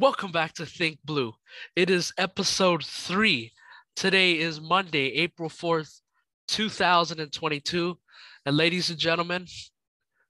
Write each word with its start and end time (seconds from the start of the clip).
Welcome 0.00 0.32
back 0.32 0.54
to 0.54 0.64
Think 0.64 0.98
Blue. 1.04 1.34
It 1.76 1.90
is 1.90 2.14
episode 2.16 2.82
three. 2.82 3.52
Today 3.94 4.38
is 4.38 4.58
Monday, 4.58 5.12
April 5.16 5.50
4th, 5.50 6.00
2022. 6.48 7.98
And 8.46 8.56
ladies 8.56 8.88
and 8.88 8.98
gentlemen, 8.98 9.46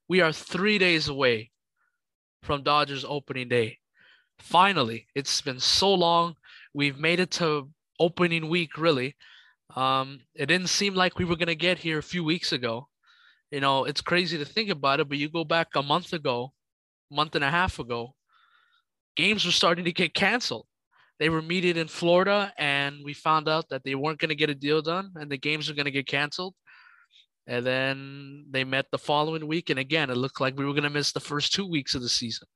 we 0.09 0.19
are 0.19 0.33
three 0.33 0.77
days 0.77 1.07
away 1.07 1.51
from 2.43 2.63
Dodgers 2.63 3.05
opening 3.07 3.47
day. 3.47 3.77
Finally, 4.39 5.07
it's 5.15 5.39
been 5.39 5.61
so 5.61 5.93
long. 5.93 6.35
We've 6.73 6.99
made 6.99 7.21
it 7.21 7.31
to 7.39 7.69
opening 7.97 8.49
week, 8.49 8.77
really. 8.77 9.15
Um, 9.73 10.19
it 10.35 10.47
didn't 10.47 10.67
seem 10.67 10.95
like 10.95 11.17
we 11.17 11.23
were 11.23 11.37
going 11.37 11.47
to 11.47 11.55
get 11.55 11.77
here 11.77 11.97
a 11.97 12.03
few 12.03 12.25
weeks 12.25 12.51
ago. 12.51 12.89
You 13.51 13.61
know, 13.61 13.85
it's 13.85 14.01
crazy 14.01 14.37
to 14.37 14.43
think 14.43 14.69
about 14.69 14.99
it, 14.99 15.07
but 15.07 15.17
you 15.17 15.29
go 15.29 15.45
back 15.45 15.69
a 15.75 15.81
month 15.81 16.11
ago, 16.11 16.51
month 17.09 17.35
and 17.35 17.43
a 17.45 17.49
half 17.49 17.79
ago, 17.79 18.15
games 19.15 19.45
were 19.45 19.51
starting 19.51 19.85
to 19.85 19.91
get 19.91 20.13
canceled. 20.13 20.65
They 21.19 21.29
were 21.29 21.41
meeting 21.41 21.77
in 21.77 21.87
Florida, 21.87 22.51
and 22.57 22.97
we 23.03 23.13
found 23.13 23.47
out 23.47 23.69
that 23.69 23.83
they 23.83 23.93
weren't 23.93 24.19
going 24.19 24.29
to 24.29 24.35
get 24.35 24.49
a 24.49 24.55
deal 24.55 24.81
done, 24.81 25.11
and 25.15 25.29
the 25.29 25.37
games 25.37 25.69
were 25.69 25.75
going 25.75 25.85
to 25.85 25.91
get 25.91 26.07
canceled. 26.07 26.55
And 27.47 27.65
then 27.65 28.45
they 28.49 28.63
met 28.63 28.87
the 28.91 28.97
following 28.97 29.47
week, 29.47 29.69
and 29.69 29.79
again, 29.79 30.09
it 30.09 30.17
looked 30.17 30.41
like 30.41 30.57
we 30.57 30.65
were 30.65 30.73
going 30.73 30.83
to 30.83 30.89
miss 30.89 31.11
the 31.11 31.19
first 31.19 31.53
two 31.53 31.67
weeks 31.69 31.93
of 31.93 32.01
the 32.01 32.09
season. 32.09 32.47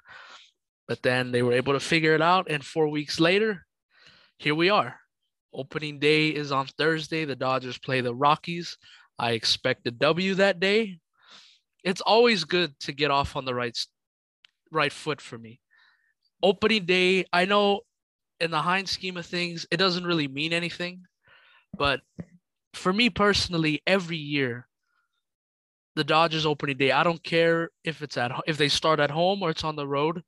But 0.87 1.03
then 1.03 1.31
they 1.31 1.43
were 1.43 1.53
able 1.53 1.73
to 1.73 1.79
figure 1.79 2.15
it 2.15 2.21
out, 2.21 2.49
and 2.49 2.63
four 2.63 2.87
weeks 2.87 3.19
later, 3.19 3.65
here 4.37 4.55
we 4.55 4.69
are. 4.69 4.95
Opening 5.53 5.99
day 5.99 6.29
is 6.29 6.51
on 6.51 6.67
Thursday. 6.67 7.25
The 7.25 7.35
Dodgers 7.35 7.77
play 7.77 8.01
the 8.01 8.13
Rockies. 8.13 8.77
I 9.17 9.31
expect 9.31 9.87
a 9.87 9.91
W 9.91 10.35
that 10.35 10.59
day. 10.59 10.99
It's 11.83 12.01
always 12.01 12.43
good 12.43 12.77
to 12.81 12.91
get 12.91 13.11
off 13.11 13.35
on 13.35 13.45
the 13.45 13.53
right 13.53 13.77
right 14.71 14.91
foot 14.91 15.21
for 15.21 15.37
me. 15.37 15.61
Opening 16.43 16.85
day, 16.85 17.25
I 17.31 17.45
know 17.45 17.81
in 18.39 18.51
the 18.51 18.61
hind 18.61 18.89
scheme 18.89 19.17
of 19.17 19.25
things, 19.25 19.65
it 19.71 19.77
doesn't 19.77 20.05
really 20.05 20.27
mean 20.27 20.53
anything. 20.53 21.05
But 21.77 22.01
for 22.73 22.93
me 22.93 23.09
personally, 23.09 23.81
every 23.87 24.17
year, 24.17 24.67
the 25.95 26.03
Dodgers 26.03 26.45
opening 26.45 26.77
day, 26.77 26.91
I 26.91 27.03
don't 27.03 27.23
care 27.23 27.71
if 27.83 28.01
it's 28.01 28.17
at 28.17 28.31
if 28.47 28.57
they 28.57 28.67
start 28.67 28.99
at 28.99 29.11
home 29.11 29.41
or 29.41 29.49
it's 29.49 29.63
on 29.63 29.75
the 29.75 29.87
road. 29.87 30.23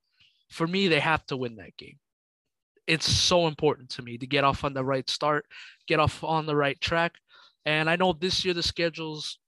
For 0.50 0.66
me, 0.66 0.88
they 0.88 1.02
have 1.02 1.26
to 1.28 1.38
win 1.38 1.58
that 1.58 1.76
game. 1.78 2.00
It's 2.88 3.10
so 3.10 3.48
important 3.48 3.90
to 3.92 4.02
me 4.02 4.18
to 4.18 4.26
get 4.26 4.46
off 4.46 4.64
on 4.64 4.74
the 4.74 4.84
right 4.84 5.10
start, 5.10 5.46
get 5.88 6.00
off 6.00 6.24
on 6.24 6.46
the 6.46 6.56
right 6.56 6.80
track. 6.80 7.16
And 7.66 7.90
I 7.90 7.98
know 7.98 8.14
this 8.14 8.46
year 8.46 8.54
the 8.54 8.64
schedule's 8.64 9.40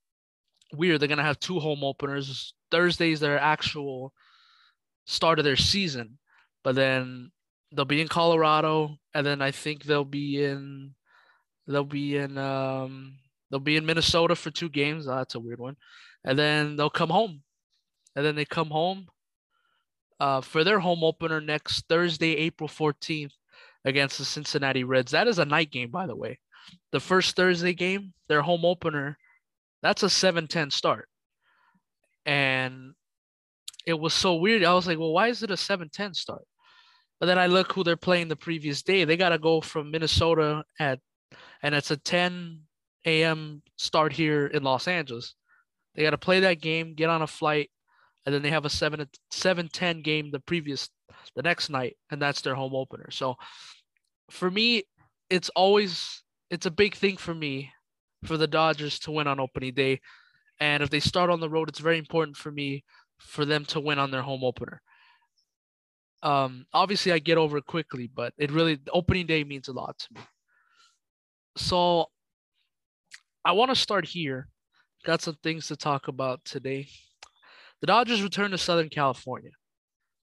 weird. 0.74 1.00
They're 1.00 1.08
gonna 1.08 1.22
have 1.22 1.40
two 1.40 1.58
home 1.58 1.82
openers. 1.82 2.54
Thursday's 2.70 3.20
their 3.20 3.38
actual 3.38 4.12
start 5.06 5.38
of 5.38 5.44
their 5.46 5.56
season, 5.56 6.18
but 6.62 6.74
then 6.74 7.30
they'll 7.72 7.84
be 7.84 8.00
in 8.00 8.08
Colorado, 8.08 8.96
and 9.14 9.26
then 9.26 9.42
I 9.42 9.50
think 9.50 9.84
they'll 9.84 10.04
be 10.04 10.42
in 10.44 10.94
they'll 11.66 11.84
be 11.84 12.16
in 12.16 12.36
um 12.38 13.18
they'll 13.50 13.60
be 13.60 13.76
in 13.76 13.86
Minnesota 13.86 14.34
for 14.34 14.50
two 14.50 14.68
games. 14.68 15.06
Oh, 15.06 15.16
that's 15.16 15.34
a 15.34 15.40
weird 15.40 15.60
one, 15.60 15.76
and 16.24 16.38
then 16.38 16.76
they'll 16.76 16.90
come 16.90 17.10
home, 17.10 17.42
and 18.16 18.24
then 18.24 18.34
they 18.34 18.44
come 18.44 18.70
home 18.70 19.06
uh, 20.18 20.40
for 20.40 20.64
their 20.64 20.80
home 20.80 21.04
opener 21.04 21.40
next 21.40 21.86
Thursday, 21.88 22.36
April 22.36 22.68
fourteenth, 22.68 23.34
against 23.84 24.18
the 24.18 24.24
Cincinnati 24.24 24.84
Reds. 24.84 25.12
That 25.12 25.28
is 25.28 25.38
a 25.38 25.44
night 25.44 25.70
game, 25.70 25.90
by 25.90 26.06
the 26.06 26.16
way 26.16 26.38
the 26.92 27.00
first 27.00 27.36
Thursday 27.36 27.74
game, 27.74 28.12
their 28.28 28.42
home 28.42 28.64
opener, 28.64 29.18
that's 29.82 30.02
a 30.02 30.06
7-10 30.06 30.72
start. 30.72 31.08
And 32.26 32.92
it 33.86 33.98
was 33.98 34.12
so 34.14 34.36
weird. 34.36 34.64
I 34.64 34.74
was 34.74 34.86
like, 34.86 34.98
well, 34.98 35.12
why 35.12 35.28
is 35.28 35.42
it 35.42 35.50
a 35.50 35.54
7-10 35.54 36.14
start? 36.14 36.44
But 37.20 37.26
then 37.26 37.38
I 37.38 37.46
look 37.46 37.72
who 37.72 37.84
they're 37.84 37.96
playing 37.96 38.28
the 38.28 38.36
previous 38.36 38.82
day. 38.82 39.04
They 39.04 39.16
got 39.16 39.28
to 39.28 39.38
go 39.38 39.60
from 39.60 39.90
Minnesota 39.90 40.64
at, 40.78 41.00
and 41.62 41.74
it's 41.74 41.90
a 41.90 41.96
10 41.98 42.62
a.m. 43.04 43.62
start 43.76 44.12
here 44.14 44.46
in 44.46 44.62
Los 44.62 44.88
Angeles. 44.88 45.34
They 45.94 46.02
got 46.02 46.10
to 46.10 46.18
play 46.18 46.40
that 46.40 46.60
game, 46.60 46.94
get 46.94 47.10
on 47.10 47.22
a 47.22 47.26
flight, 47.26 47.70
and 48.24 48.34
then 48.34 48.42
they 48.42 48.50
have 48.50 48.64
a 48.64 48.70
7 48.70 49.06
7 49.30 49.68
10 49.68 50.02
game 50.02 50.30
the 50.30 50.40
previous 50.40 50.88
the 51.36 51.42
next 51.42 51.68
night, 51.70 51.96
and 52.10 52.20
that's 52.20 52.40
their 52.40 52.54
home 52.54 52.74
opener. 52.74 53.10
So 53.10 53.36
for 54.30 54.50
me, 54.50 54.84
it's 55.28 55.50
always 55.50 56.22
it's 56.50 56.66
a 56.66 56.70
big 56.70 56.94
thing 56.94 57.16
for 57.16 57.34
me 57.34 57.72
for 58.24 58.36
the 58.36 58.46
Dodgers 58.46 58.98
to 59.00 59.12
win 59.12 59.26
on 59.26 59.40
opening 59.40 59.74
day. 59.74 60.00
And 60.58 60.82
if 60.82 60.90
they 60.90 61.00
start 61.00 61.30
on 61.30 61.40
the 61.40 61.48
road, 61.48 61.68
it's 61.68 61.78
very 61.78 61.98
important 61.98 62.36
for 62.36 62.50
me 62.50 62.84
for 63.18 63.44
them 63.44 63.64
to 63.66 63.80
win 63.80 63.98
on 63.98 64.10
their 64.10 64.22
home 64.22 64.44
opener. 64.44 64.82
Um, 66.22 66.66
obviously, 66.72 67.12
I 67.12 67.18
get 67.18 67.38
over 67.38 67.58
it 67.58 67.66
quickly, 67.66 68.10
but 68.14 68.34
it 68.36 68.50
really 68.50 68.78
opening 68.92 69.26
day 69.26 69.44
means 69.44 69.68
a 69.68 69.72
lot 69.72 69.98
to 69.98 70.06
me. 70.14 70.20
So 71.56 72.06
I 73.44 73.52
want 73.52 73.70
to 73.70 73.76
start 73.76 74.06
here. 74.06 74.48
Got 75.04 75.22
some 75.22 75.36
things 75.42 75.68
to 75.68 75.76
talk 75.76 76.08
about 76.08 76.44
today. 76.44 76.88
The 77.80 77.86
Dodgers 77.86 78.22
return 78.22 78.50
to 78.50 78.58
Southern 78.58 78.90
California. 78.90 79.52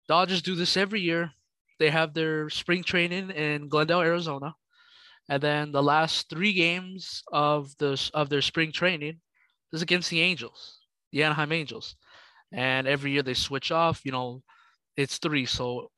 Dodgers 0.07 0.43
do 0.43 0.53
this 0.53 0.77
every 0.77 1.01
year. 1.01 1.31
They 1.79 1.89
have 1.89 2.13
their 2.13 2.49
spring 2.49 2.83
training 2.83 3.31
in 3.31 3.69
Glendale, 3.69 4.01
Arizona. 4.01 4.55
And 5.29 5.41
then 5.41 5.71
the 5.71 5.83
last 5.83 6.29
three 6.29 6.53
games 6.53 7.23
of 7.31 7.75
the 7.77 8.09
of 8.13 8.29
their 8.29 8.41
spring 8.41 8.71
training 8.71 9.19
is 9.73 9.81
against 9.81 10.09
the 10.09 10.21
Angels, 10.21 10.79
the 11.11 11.23
Anaheim 11.23 11.51
Angels. 11.51 11.95
And 12.51 12.87
every 12.87 13.11
year 13.11 13.23
they 13.23 13.33
switch 13.33 13.71
off, 13.71 14.05
you 14.05 14.11
know, 14.11 14.43
it's 14.97 15.19
three. 15.19 15.45
So 15.45 15.89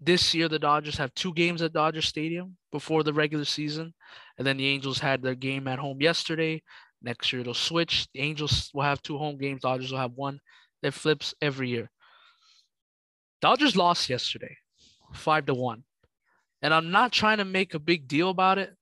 this 0.00 0.34
year 0.34 0.48
the 0.48 0.58
Dodgers 0.58 0.98
have 0.98 1.14
two 1.14 1.32
games 1.32 1.62
at 1.62 1.72
Dodger 1.72 2.02
Stadium 2.02 2.56
before 2.72 3.02
the 3.02 3.12
regular 3.12 3.44
season. 3.44 3.94
And 4.36 4.46
then 4.46 4.56
the 4.56 4.66
Angels 4.66 4.98
had 4.98 5.22
their 5.22 5.34
game 5.34 5.66
at 5.68 5.78
home 5.78 6.02
yesterday. 6.02 6.62
Next 7.00 7.32
year 7.32 7.40
it'll 7.40 7.54
switch. 7.54 8.08
The 8.12 8.20
Angels 8.20 8.70
will 8.74 8.82
have 8.82 9.02
two 9.02 9.16
home 9.16 9.38
games, 9.38 9.62
Dodgers 9.62 9.92
will 9.92 9.98
have 9.98 10.12
one. 10.12 10.40
It 10.82 10.94
flips 10.94 11.34
every 11.40 11.68
year. 11.70 11.90
Dodgers 13.40 13.76
lost 13.76 14.10
yesterday, 14.10 14.56
five 15.14 15.46
to 15.46 15.54
one. 15.54 15.84
And 16.60 16.74
I'm 16.74 16.90
not 16.90 17.12
trying 17.12 17.38
to 17.38 17.44
make 17.44 17.74
a 17.74 17.78
big 17.78 18.08
deal 18.08 18.30
about 18.30 18.58
it 18.58 18.74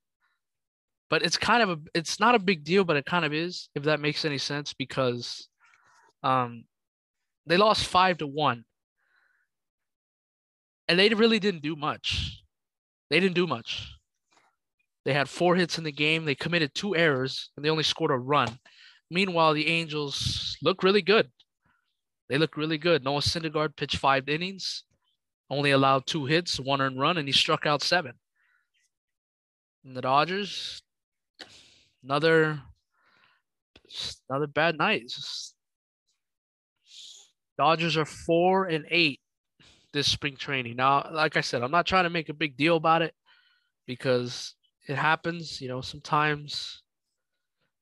but 1.09 1.23
it's 1.23 1.37
kind 1.37 1.63
of 1.63 1.71
a 1.71 1.79
it's 1.95 2.19
not 2.19 2.35
a 2.35 2.39
big 2.39 2.65
deal 2.65 2.85
but 2.85 2.97
it 2.97 3.05
kind 3.05 3.25
of 3.25 3.33
is 3.33 3.69
if 3.75 3.85
that 3.85 4.01
makes 4.01 4.25
any 4.25 4.39
sense 4.39 4.73
because 4.73 5.49
um 6.23 6.65
they 7.47 7.57
lost 7.57 7.87
5 7.87 8.19
to 8.19 8.27
1 8.27 8.65
and 10.89 10.99
they 10.99 11.09
really 11.11 11.39
didn't 11.39 11.63
do 11.63 11.77
much. 11.77 12.43
They 13.11 13.21
didn't 13.21 13.35
do 13.35 13.47
much. 13.47 13.93
They 15.05 15.13
had 15.13 15.29
four 15.29 15.55
hits 15.55 15.79
in 15.79 15.85
the 15.85 15.93
game. 15.93 16.25
They 16.25 16.35
committed 16.35 16.75
two 16.75 16.97
errors 16.97 17.51
and 17.57 17.65
they 17.65 17.71
only 17.71 17.85
scored 17.85 18.11
a 18.11 18.17
run. 18.17 18.59
Meanwhile 19.11 19.55
the 19.55 19.69
angels 19.69 20.57
look 20.63 20.83
really 20.83 21.03
good. 21.03 21.31
They 22.29 22.39
look 22.39 22.57
really 22.57 22.79
good. 22.79 23.05
Noah 23.05 23.21
syndergaard 23.21 23.77
pitched 23.77 23.99
five 23.99 24.29
innings 24.29 24.83
only 25.49 25.71
allowed 25.71 26.07
two 26.07 26.27
hits 26.27 26.59
one 26.59 26.81
earned 26.81 26.99
run 26.99 27.19
and 27.19 27.29
he 27.29 27.33
struck 27.33 27.67
out 27.67 27.83
seven. 27.83 28.15
And 29.85 29.97
the 29.97 30.01
Dodgers 30.01 30.83
another 32.03 32.61
another 34.29 34.49
bad 34.49 34.77
night. 34.77 35.13
Dodgers 37.57 37.97
are 37.97 38.05
four 38.05 38.67
and 38.67 38.85
eight 38.91 39.21
this 39.97 40.11
spring 40.11 40.37
training. 40.37 40.77
Now, 40.77 41.09
like 41.11 41.37
I 41.37 41.41
said, 41.41 41.62
I'm 41.62 41.71
not 41.71 41.87
trying 41.87 42.05
to 42.05 42.11
make 42.11 42.29
a 42.29 42.34
big 42.34 42.57
deal 42.57 42.77
about 42.77 43.03
it 43.03 43.15
because 43.87 44.54
it 44.87 44.97
happens. 44.97 45.60
You 45.60 45.69
know, 45.69 45.81
sometimes 45.81 46.83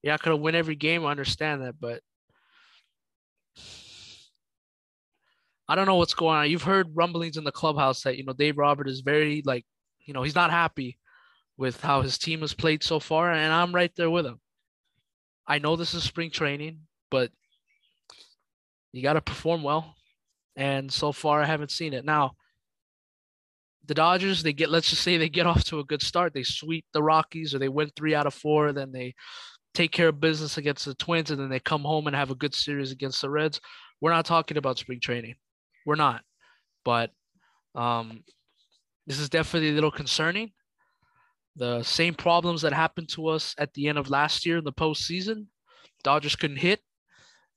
you're 0.02 0.12
not 0.12 0.22
gonna 0.22 0.36
win 0.36 0.54
every 0.54 0.76
game. 0.76 1.04
I 1.04 1.10
understand 1.10 1.62
that, 1.62 1.74
but 1.80 2.00
I 5.68 5.74
don't 5.74 5.86
know 5.86 5.96
what's 5.96 6.14
going 6.14 6.36
on. 6.36 6.50
You've 6.50 6.62
heard 6.62 6.94
rumblings 6.94 7.36
in 7.36 7.44
the 7.44 7.52
clubhouse 7.52 8.02
that 8.02 8.16
you 8.16 8.24
know 8.24 8.32
Dave 8.32 8.58
Roberts 8.58 8.90
is 8.90 9.00
very 9.00 9.42
like, 9.44 9.66
you 10.06 10.14
know, 10.14 10.22
he's 10.22 10.34
not 10.34 10.50
happy 10.50 10.98
with 11.56 11.80
how 11.80 12.02
his 12.02 12.16
team 12.16 12.40
has 12.40 12.54
played 12.54 12.82
so 12.84 13.00
far, 13.00 13.32
and 13.32 13.52
I'm 13.52 13.74
right 13.74 13.92
there 13.96 14.10
with 14.10 14.26
him. 14.26 14.40
I 15.46 15.58
know 15.58 15.76
this 15.76 15.94
is 15.94 16.04
spring 16.04 16.30
training, 16.30 16.80
but 17.10 17.30
you 18.92 19.02
got 19.02 19.14
to 19.14 19.20
perform 19.20 19.62
well. 19.64 19.96
And 20.56 20.92
so 20.92 21.12
far, 21.12 21.42
I 21.42 21.46
haven't 21.46 21.70
seen 21.70 21.94
it. 21.94 22.04
Now, 22.04 22.32
the 23.86 23.94
Dodgers, 23.94 24.42
they 24.42 24.52
get, 24.52 24.70
let's 24.70 24.88
just 24.88 25.02
say 25.02 25.16
they 25.16 25.28
get 25.28 25.46
off 25.52 25.64
to 25.64 25.80
a 25.80 25.84
good 25.84 26.02
start. 26.02 26.32
They 26.32 26.42
sweep 26.42 26.84
the 26.92 27.02
Rockies 27.02 27.54
or 27.54 27.58
they 27.58 27.68
win 27.68 27.90
three 27.96 28.14
out 28.14 28.26
of 28.26 28.34
four. 28.34 28.72
Then 28.72 28.92
they 28.92 29.14
take 29.74 29.90
care 29.90 30.08
of 30.08 30.20
business 30.20 30.56
against 30.56 30.84
the 30.84 30.94
Twins 30.94 31.30
and 31.30 31.40
then 31.40 31.48
they 31.48 31.60
come 31.60 31.82
home 31.82 32.06
and 32.06 32.14
have 32.14 32.30
a 32.30 32.36
good 32.36 32.54
series 32.54 32.92
against 32.92 33.20
the 33.20 33.30
Reds. 33.30 33.60
We're 34.00 34.12
not 34.12 34.26
talking 34.26 34.56
about 34.56 34.78
spring 34.78 35.00
training. 35.00 35.34
We're 35.84 35.96
not. 35.96 36.22
But 36.84 37.10
um, 37.74 38.22
this 39.06 39.18
is 39.18 39.28
definitely 39.28 39.70
a 39.70 39.72
little 39.72 39.90
concerning. 39.90 40.52
The 41.56 41.82
same 41.82 42.14
problems 42.14 42.62
that 42.62 42.72
happened 42.72 43.08
to 43.10 43.28
us 43.28 43.54
at 43.58 43.72
the 43.74 43.88
end 43.88 43.98
of 43.98 44.10
last 44.10 44.44
year 44.44 44.58
in 44.58 44.64
the 44.64 44.72
postseason, 44.72 45.46
Dodgers 46.02 46.36
couldn't 46.36 46.56
hit, 46.56 46.80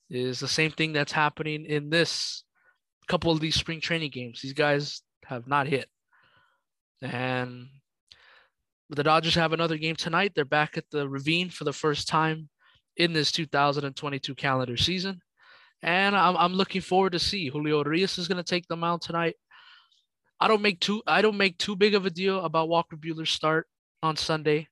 is 0.09 0.39
the 0.39 0.47
same 0.47 0.71
thing 0.71 0.94
that's 0.94 1.11
happening 1.11 1.65
in 1.65 1.89
this 1.89 2.44
couple 3.07 3.31
of 3.31 3.39
these 3.39 3.56
spring 3.56 3.81
training 3.81 4.12
games. 4.12 4.42
These 4.42 4.54
guys 4.54 5.01
have 5.25 5.48
not 5.48 5.68
hit. 5.68 5.88
And 7.01 7.68
the 8.89 9.04
Dodgers 9.04 9.36
have 9.36 9.54
another 9.54 9.77
game 9.77 9.95
tonight. 9.95 10.33
They're 10.36 10.45
back 10.45 10.77
at 10.77 10.89
the 10.92 11.07
Ravine 11.07 11.50
for 11.50 11.63
the 11.63 11.74
first 11.74 12.07
time 12.07 12.50
in 12.95 13.13
this 13.13 13.31
2022 13.31 14.36
calendar 14.36 14.77
season. 14.77 15.21
And 15.81 16.15
I'm, 16.15 16.36
I'm 16.38 16.54
looking 16.54 16.81
forward 16.81 17.12
to 17.12 17.19
see 17.19 17.50
Julio 17.50 17.83
Urias 17.83 18.18
is 18.18 18.27
going 18.27 18.44
to 18.44 18.44
take 18.44 18.68
the 18.68 18.75
mound 18.75 19.01
tonight. 19.01 19.36
I 20.39 20.48
don't 20.48 20.62
make 20.62 20.80
too 20.80 21.01
I 21.07 21.21
don't 21.21 21.38
make 21.38 21.57
too 21.57 21.75
big 21.75 21.95
of 21.95 22.06
a 22.06 22.12
deal 22.12 22.44
about 22.45 22.69
Walker 22.69 22.95
Buehler's 22.95 23.31
start 23.31 23.68
on 24.04 24.15
Sunday 24.15 24.68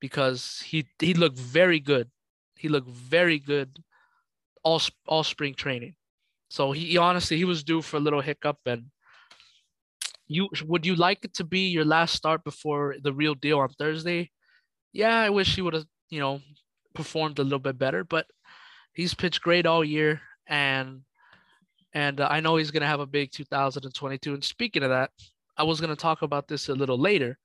because 0.00 0.62
he 0.64 0.86
he 0.98 1.14
looked 1.14 1.38
very 1.38 1.78
good. 1.78 2.10
He 2.56 2.68
looked 2.68 2.90
very 2.90 3.38
good 3.38 3.82
all 4.64 4.82
all 5.06 5.22
spring 5.22 5.54
training. 5.54 5.94
So 6.48 6.72
he 6.72 6.96
honestly 6.96 7.36
he 7.36 7.44
was 7.44 7.64
due 7.64 7.82
for 7.82 7.96
a 7.96 8.00
little 8.00 8.20
hiccup 8.20 8.58
and 8.66 8.86
you 10.28 10.48
would 10.64 10.86
you 10.86 10.94
like 10.94 11.24
it 11.24 11.34
to 11.34 11.44
be 11.44 11.68
your 11.68 11.84
last 11.84 12.14
start 12.14 12.44
before 12.44 12.96
the 13.02 13.12
real 13.12 13.34
deal 13.34 13.60
on 13.60 13.68
Thursday? 13.70 14.30
Yeah, 14.92 15.18
I 15.18 15.30
wish 15.30 15.54
he 15.54 15.62
would 15.62 15.74
have, 15.74 15.86
you 16.08 16.20
know, 16.20 16.40
performed 16.94 17.38
a 17.38 17.44
little 17.44 17.58
bit 17.58 17.78
better, 17.78 18.04
but 18.04 18.26
he's 18.92 19.14
pitched 19.14 19.42
great 19.42 19.66
all 19.66 19.84
year 19.84 20.20
and 20.46 21.02
and 21.92 22.20
uh, 22.20 22.28
I 22.30 22.40
know 22.40 22.56
he's 22.56 22.70
going 22.70 22.82
to 22.82 22.86
have 22.86 23.00
a 23.00 23.06
big 23.06 23.32
2022. 23.32 24.34
And 24.34 24.44
speaking 24.44 24.82
of 24.82 24.90
that, 24.90 25.10
I 25.56 25.62
was 25.62 25.80
going 25.80 25.94
to 25.94 25.96
talk 25.96 26.20
about 26.20 26.46
this 26.46 26.68
a 26.68 26.74
little 26.74 26.98
later, 26.98 27.38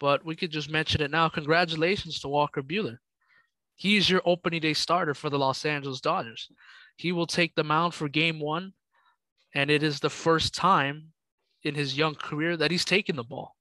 but 0.00 0.24
we 0.24 0.34
could 0.34 0.50
just 0.50 0.70
mention 0.70 1.02
it 1.02 1.10
now. 1.10 1.28
Congratulations 1.28 2.20
to 2.20 2.28
Walker 2.28 2.62
Buehler. 3.80 3.96
is 3.98 4.10
your 4.10 4.22
opening 4.24 4.60
day 4.60 4.74
starter 4.74 5.14
for 5.14 5.30
the 5.30 5.38
Los 5.38 5.64
Angeles 5.64 6.00
Dodgers. 6.00 6.50
He 6.96 7.12
will 7.12 7.26
take 7.26 7.54
the 7.54 7.64
mound 7.64 7.94
for 7.94 8.08
game 8.08 8.40
one, 8.40 8.72
and 9.54 9.70
it 9.70 9.82
is 9.82 10.00
the 10.00 10.10
first 10.10 10.54
time 10.54 11.12
in 11.62 11.74
his 11.74 11.96
young 11.96 12.14
career 12.14 12.56
that 12.56 12.70
he's 12.70 12.84
taken 12.84 13.16
the 13.16 13.24
ball. 13.24 13.56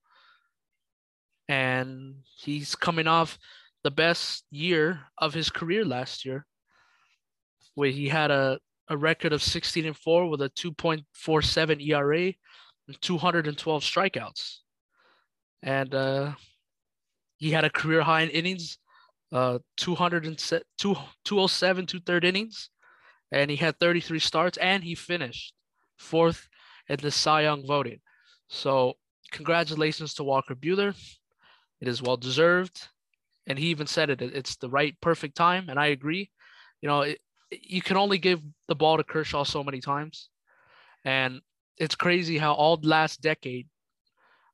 And 1.47 2.15
he's 2.37 2.75
coming 2.75 3.07
off 3.07 3.37
the 3.83 3.91
best 3.91 4.45
year 4.51 5.01
of 5.17 5.33
his 5.33 5.49
career 5.49 5.85
last 5.85 6.25
year, 6.25 6.45
where 7.75 7.89
he 7.89 8.07
had 8.07 8.31
a, 8.31 8.59
a 8.89 8.97
record 8.97 9.33
of 9.33 9.43
16 9.43 9.85
and 9.85 9.97
4 9.97 10.29
with 10.29 10.41
a 10.41 10.49
2.47 10.49 11.87
ERA 11.87 12.33
and 12.87 13.01
212 13.01 13.83
strikeouts. 13.83 14.57
And 15.63 15.93
uh, 15.93 16.33
he 17.37 17.51
had 17.51 17.65
a 17.65 17.69
career 17.69 18.01
high 18.01 18.21
in 18.21 18.29
innings, 18.29 18.77
uh, 19.31 19.59
207, 19.77 20.63
207, 20.77 21.85
two 21.85 21.99
third 22.01 22.25
innings, 22.25 22.69
and 23.31 23.49
he 23.49 23.57
had 23.57 23.79
33 23.79 24.19
starts, 24.19 24.57
and 24.57 24.83
he 24.83 24.95
finished 24.95 25.53
fourth 25.97 26.47
in 26.89 26.97
the 26.97 27.11
Cy 27.11 27.43
Young 27.43 27.65
voting. 27.65 27.99
So, 28.49 28.95
congratulations 29.31 30.13
to 30.15 30.23
Walker 30.23 30.55
Buehler. 30.55 30.95
It 31.79 31.87
is 31.87 32.01
well 32.01 32.17
deserved. 32.17 32.87
And 33.47 33.57
he 33.57 33.67
even 33.67 33.87
said 33.87 34.09
it, 34.09 34.21
it's 34.21 34.55
the 34.57 34.69
right, 34.69 34.95
perfect 35.01 35.35
time. 35.35 35.67
And 35.69 35.79
I 35.79 35.87
agree. 35.87 36.29
You 36.81 36.89
know, 36.89 37.01
it, 37.01 37.19
you 37.51 37.81
can 37.81 37.97
only 37.97 38.17
give 38.17 38.41
the 38.67 38.75
ball 38.75 38.97
to 38.97 39.03
Kershaw 39.03 39.43
so 39.43 39.63
many 39.63 39.81
times. 39.81 40.29
And 41.03 41.41
it's 41.77 41.95
crazy 41.95 42.37
how 42.37 42.53
all 42.53 42.79
last 42.83 43.21
decade, 43.21 43.67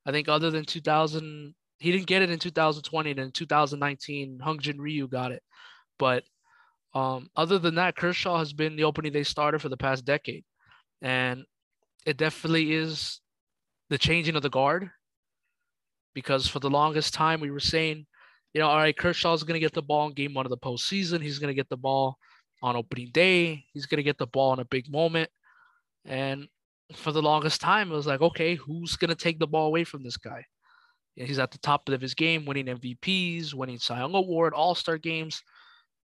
I 0.06 0.12
think 0.12 0.30
other 0.30 0.50
than 0.50 0.64
2000, 0.64 1.54
he 1.80 1.92
didn't 1.92 2.08
get 2.08 2.22
it 2.22 2.30
in 2.30 2.40
2020 2.40 3.12
and 3.12 3.20
in 3.20 3.32
2019, 3.32 4.40
Hyun-Jin 4.44 4.82
Ryu 4.82 5.08
got 5.08 5.32
it. 5.32 5.44
But 6.00 6.24
um, 6.94 7.30
other 7.36 7.60
than 7.60 7.76
that, 7.76 7.96
Kershaw 7.96 8.40
has 8.40 8.54
been 8.54 8.76
the 8.76 8.84
opening 8.84 9.12
day 9.12 9.24
starter 9.24 9.60
for 9.60 9.70
the 9.70 9.78
past 9.78 10.06
decade. 10.06 10.44
And 11.02 11.46
it 12.06 12.18
definitely 12.18 12.74
is 12.74 13.20
the 13.90 13.98
changing 13.98 14.36
of 14.36 14.42
the 14.42 14.50
guard 14.50 14.90
because 16.14 16.48
for 16.48 16.60
the 16.60 16.70
longest 16.70 17.14
time 17.14 17.40
we 17.40 17.52
were 17.52 17.60
saying, 17.60 18.06
you 18.54 18.62
know, 18.62 18.68
all 18.68 18.78
right, 18.78 18.98
Kershaw's 18.98 19.44
going 19.44 19.54
to 19.54 19.64
get 19.64 19.74
the 19.74 19.84
ball 19.84 20.08
in 20.08 20.14
game 20.14 20.34
one 20.34 20.46
of 20.46 20.50
the 20.50 20.58
postseason. 20.58 21.22
He's 21.22 21.38
going 21.38 21.52
to 21.52 21.56
get 21.56 21.70
the 21.70 21.78
ball 21.78 22.18
on 22.64 22.76
opening 22.76 23.12
day. 23.14 23.64
He's 23.74 23.86
going 23.86 23.98
to 23.98 24.04
get 24.04 24.18
the 24.18 24.26
ball 24.26 24.54
in 24.54 24.60
a 24.60 24.66
big 24.66 24.92
moment. 24.92 25.30
And 26.06 26.48
for 26.96 27.12
the 27.12 27.22
longest 27.22 27.62
time, 27.62 27.92
it 27.92 27.96
was 27.96 28.08
like, 28.08 28.22
okay, 28.22 28.56
who's 28.56 28.96
going 28.96 29.10
to 29.10 29.16
take 29.16 29.38
the 29.38 29.46
ball 29.46 29.68
away 29.68 29.84
from 29.84 30.04
this 30.04 30.18
guy? 30.18 30.46
He's 31.18 31.40
at 31.40 31.52
the 31.52 31.58
top 31.58 31.90
of 31.90 32.02
his 32.02 32.14
game, 32.14 32.46
winning 32.46 32.68
MVPs, 32.68 33.54
winning 33.54 33.80
Cy 33.80 34.00
Young 34.00 34.14
Award, 34.16 34.54
All 34.54 34.76
Star 34.76 34.98
games. 34.98 35.42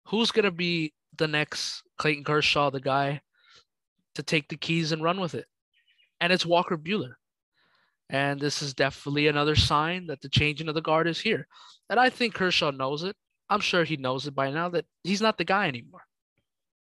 Who's 0.09 0.31
going 0.31 0.45
to 0.45 0.51
be 0.51 0.93
the 1.17 1.29
next 1.29 1.83
Clayton 1.99 2.25
Kershaw, 2.25 2.71
the 2.71 2.81
guy 2.81 3.21
to 4.15 4.23
take 4.23 4.49
the 4.49 4.57
keys 4.57 4.93
and 4.93 5.03
run 5.03 5.21
with 5.21 5.35
it? 5.35 5.47
and 6.23 6.33
it's 6.33 6.47
Walker 6.47 6.79
Buehler. 6.79 7.15
And 8.09 8.39
this 8.39 8.63
is 8.63 8.75
definitely 8.75 9.27
another 9.27 9.57
sign 9.57 10.07
that 10.07 10.21
the 10.21 10.29
changing 10.29 10.69
of 10.69 10.77
the 10.77 10.81
guard 10.81 11.09
is 11.09 11.19
here. 11.19 11.49
And 11.91 11.99
I 11.99 12.11
think 12.11 12.33
Kershaw 12.33 12.71
knows 12.71 13.03
it. 13.03 13.17
I'm 13.51 13.59
sure 13.61 13.83
he 13.83 13.97
knows 13.97 14.29
it 14.29 14.35
by 14.35 14.51
now 14.51 14.69
that 14.69 14.85
he's 15.03 15.21
not 15.21 15.37
the 15.37 15.45
guy 15.45 15.67
anymore. 15.67 16.03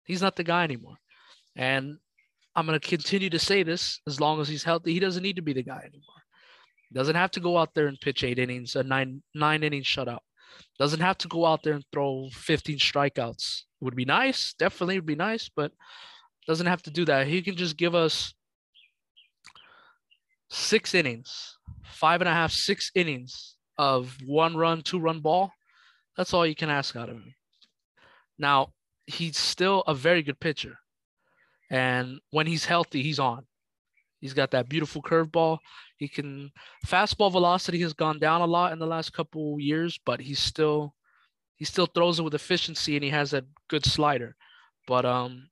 He's 0.04 0.22
not 0.22 0.36
the 0.36 0.44
guy 0.44 0.64
anymore. 0.64 0.98
And 1.56 1.98
I'm 2.56 2.68
going 2.68 2.80
to 2.80 2.88
continue 2.88 3.32
to 3.32 3.40
say 3.40 3.64
this 3.64 4.00
as 4.06 4.22
long 4.22 4.40
as 4.40 4.48
he's 4.48 4.64
healthy. 4.64 4.94
He 4.94 5.00
doesn't 5.00 5.24
need 5.24 5.38
to 5.38 5.42
be 5.42 5.54
the 5.54 5.64
guy 5.64 5.80
anymore. 5.80 6.21
Doesn't 6.94 7.16
have 7.16 7.32
to 7.32 7.40
go 7.40 7.58
out 7.58 7.74
there 7.74 7.88
and 7.88 8.00
pitch 8.00 8.24
eight 8.24 8.40
innings, 8.40 8.76
a 8.76 8.84
nine 8.84 9.24
nine 9.34 9.64
innings 9.64 9.86
shutout. 9.86 10.20
Doesn't 10.78 11.00
have 11.00 11.18
to 11.20 11.28
go 11.28 11.46
out 11.46 11.64
there 11.64 11.74
and 11.74 11.86
throw 11.92 12.30
15 12.34 12.78
strikeouts. 12.78 13.62
It 13.82 13.84
would 13.84 13.96
be 13.96 14.06
nice, 14.06 14.54
definitely 14.54 14.98
would 14.98 15.06
be 15.06 15.16
nice, 15.16 15.50
but 15.50 15.72
doesn't 16.48 16.68
have 16.68 16.82
to 16.84 16.92
do 16.92 17.06
that. 17.06 17.28
He 17.28 17.42
can 17.42 17.56
just 17.56 17.78
give 17.78 17.96
us 17.96 18.34
six 20.50 20.94
innings, 20.94 21.58
five 21.84 22.22
and 22.22 22.28
a 22.28 22.34
half, 22.34 22.52
six 22.52 22.92
innings 22.94 23.56
of 23.78 24.18
one 24.26 24.58
run, 24.58 24.82
two 24.82 25.00
run 25.00 25.22
ball. 25.22 25.54
That's 26.18 26.34
all 26.34 26.46
you 26.46 26.56
can 26.56 26.70
ask 26.70 26.96
out 26.96 27.10
of 27.10 27.16
him. 27.16 27.34
Now, 28.38 28.74
he's 29.06 29.38
still 29.38 29.82
a 29.88 29.94
very 29.94 30.24
good 30.24 30.40
pitcher. 30.40 30.78
And 31.70 32.20
when 32.32 32.48
he's 32.48 32.66
healthy, 32.66 33.02
he's 33.02 33.20
on. 33.20 33.46
He's 34.22 34.34
got 34.34 34.52
that 34.52 34.70
beautiful 34.70 35.02
curveball. 35.02 35.58
He 35.98 36.08
can 36.08 36.52
fastball 36.88 37.32
velocity 37.32 37.82
has 37.82 37.94
gone 37.94 38.20
down 38.20 38.42
a 38.42 38.46
lot 38.46 38.72
in 38.72 38.80
the 38.80 38.88
last 38.88 39.12
couple 39.12 39.60
years, 39.60 40.00
but 40.06 40.22
he's 40.22 40.40
still 40.40 40.96
he 41.56 41.66
still 41.66 41.88
throws 41.88 42.20
it 42.20 42.24
with 42.24 42.36
efficiency 42.36 42.96
and 42.96 43.04
he 43.04 43.10
has 43.10 43.34
a 43.34 43.44
good 43.68 43.86
slider. 43.86 44.36
But 44.88 45.06
um 45.06 45.50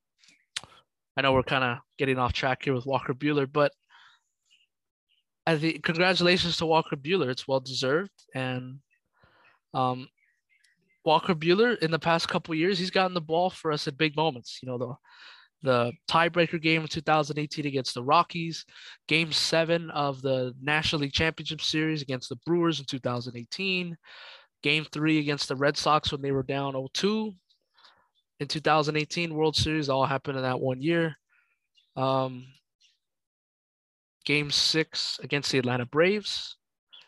I 1.18 1.22
know 1.22 1.34
we're 1.34 1.44
kind 1.44 1.66
of 1.66 1.80
getting 1.98 2.18
off 2.18 2.32
track 2.32 2.64
here 2.64 2.74
with 2.74 2.86
Walker 2.86 3.14
Buehler, 3.14 3.52
but 3.52 3.74
I 5.46 5.58
think 5.58 5.84
congratulations 5.84 6.58
to 6.58 6.66
Walker 6.66 6.96
Buehler. 6.96 7.30
It's 7.30 7.48
well 7.48 7.60
deserved. 7.60 8.12
And 8.36 8.80
um, 9.74 10.08
Walker 11.04 11.34
Buehler 11.34 11.78
in 11.80 11.92
the 11.92 12.00
past 12.00 12.30
couple 12.30 12.54
years, 12.54 12.78
he's 12.78 12.92
gotten 12.92 13.16
the 13.16 13.22
ball 13.22 13.50
for 13.50 13.72
us 13.72 13.88
at 13.88 13.98
big 13.98 14.16
moments. 14.16 14.60
You 14.62 14.70
know, 14.70 14.78
the 14.78 14.94
the 15.62 15.92
tiebreaker 16.10 16.62
game 16.62 16.82
in 16.82 16.88
2018 16.88 17.66
against 17.66 17.94
the 17.94 18.04
Rockies, 18.04 18.66
game 19.08 19.32
seven 19.32 19.90
of 19.92 20.22
the 20.22 20.54
National 20.62 21.02
League 21.02 21.14
Championship 21.14 21.62
Series 21.62 22.02
against 22.02 22.30
the 22.30 22.38
Brewers 22.46 22.80
in 22.80 22.86
2018, 22.86 23.98
game 24.64 24.86
three 24.92 25.20
against 25.20 25.48
the 25.50 25.56
Red 25.56 25.78
Sox 25.78 26.12
when 26.12 26.22
they 26.22 26.32
were 26.32 26.44
down 26.44 26.74
0-2 26.74 27.34
in 28.40 28.48
2018 28.48 29.34
World 29.34 29.56
Series, 29.56 29.90
all 29.90 30.06
happened 30.06 30.38
in 30.38 30.44
that 30.44 30.60
one 30.60 30.82
year. 30.82 31.16
Um, 31.96 32.46
game 34.26 34.52
six 34.52 35.20
against 35.24 35.52
the 35.52 35.60
Atlanta 35.60 35.86
Braves 35.86 36.56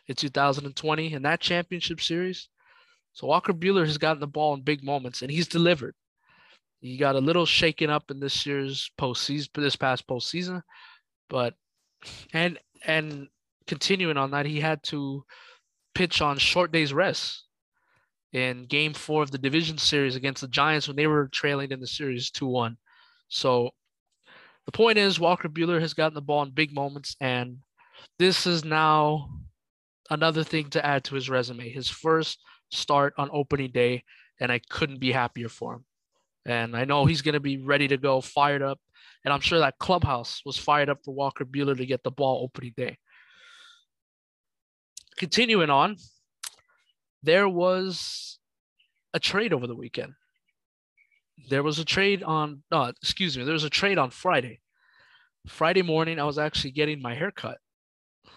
in 0.08 0.14
2020 0.14 1.12
in 1.14 1.22
that 1.22 1.40
championship 1.40 2.00
series. 2.00 2.48
So 3.14 3.26
Walker 3.26 3.52
Buehler 3.52 3.86
has 3.86 3.98
gotten 3.98 4.20
the 4.20 4.26
ball 4.26 4.54
in 4.54 4.62
big 4.62 4.82
moments 4.82 5.22
and 5.22 5.30
he's 5.30 5.48
delivered. 5.48 5.94
He 6.82 6.96
got 6.96 7.14
a 7.14 7.20
little 7.20 7.46
shaken 7.46 7.90
up 7.90 8.10
in 8.10 8.18
this 8.18 8.44
year's 8.44 8.90
postseason, 9.00 9.48
this 9.54 9.76
past 9.76 10.06
postseason, 10.08 10.62
but 11.30 11.54
and 12.32 12.58
and 12.84 13.28
continuing 13.68 14.16
on 14.16 14.32
that, 14.32 14.46
he 14.46 14.58
had 14.60 14.82
to 14.84 15.24
pitch 15.94 16.20
on 16.20 16.38
short 16.38 16.72
days 16.72 16.92
rest 16.92 17.44
in 18.32 18.66
game 18.66 18.94
four 18.94 19.22
of 19.22 19.30
the 19.30 19.38
division 19.38 19.78
series 19.78 20.16
against 20.16 20.40
the 20.40 20.48
Giants 20.48 20.88
when 20.88 20.96
they 20.96 21.06
were 21.06 21.28
trailing 21.28 21.70
in 21.70 21.78
the 21.78 21.86
series 21.86 22.30
2 22.30 22.46
1. 22.46 22.76
So 23.28 23.70
the 24.66 24.72
point 24.72 24.98
is, 24.98 25.20
Walker 25.20 25.48
Buehler 25.48 25.80
has 25.80 25.94
gotten 25.94 26.14
the 26.14 26.20
ball 26.20 26.42
in 26.42 26.50
big 26.50 26.74
moments, 26.74 27.14
and 27.20 27.58
this 28.18 28.44
is 28.44 28.64
now 28.64 29.30
another 30.10 30.42
thing 30.42 30.68
to 30.70 30.84
add 30.84 31.04
to 31.04 31.14
his 31.14 31.30
resume. 31.30 31.68
His 31.68 31.88
first 31.88 32.40
start 32.72 33.14
on 33.18 33.30
opening 33.32 33.70
day, 33.70 34.02
and 34.40 34.50
I 34.50 34.60
couldn't 34.68 34.98
be 34.98 35.12
happier 35.12 35.48
for 35.48 35.74
him. 35.74 35.84
And 36.44 36.76
I 36.76 36.84
know 36.84 37.06
he's 37.06 37.22
going 37.22 37.34
to 37.34 37.40
be 37.40 37.58
ready 37.58 37.88
to 37.88 37.96
go, 37.96 38.20
fired 38.20 38.62
up. 38.62 38.78
And 39.24 39.32
I'm 39.32 39.40
sure 39.40 39.60
that 39.60 39.78
clubhouse 39.78 40.42
was 40.44 40.56
fired 40.56 40.88
up 40.88 40.98
for 41.04 41.14
Walker 41.14 41.44
Buehler 41.44 41.76
to 41.76 41.86
get 41.86 42.02
the 42.02 42.10
ball 42.10 42.42
opening 42.42 42.74
day. 42.76 42.98
Continuing 45.16 45.70
on, 45.70 45.96
there 47.22 47.48
was 47.48 48.38
a 49.14 49.20
trade 49.20 49.52
over 49.52 49.66
the 49.66 49.76
weekend 49.76 50.14
there 51.48 51.62
was 51.62 51.78
a 51.78 51.84
trade 51.84 52.22
on 52.22 52.62
no 52.70 52.84
excuse 52.84 53.36
me 53.36 53.44
there 53.44 53.52
was 53.52 53.64
a 53.64 53.70
trade 53.70 53.98
on 53.98 54.10
friday 54.10 54.60
friday 55.46 55.82
morning 55.82 56.18
i 56.18 56.24
was 56.24 56.38
actually 56.38 56.70
getting 56.70 57.02
my 57.02 57.14
haircut. 57.14 57.58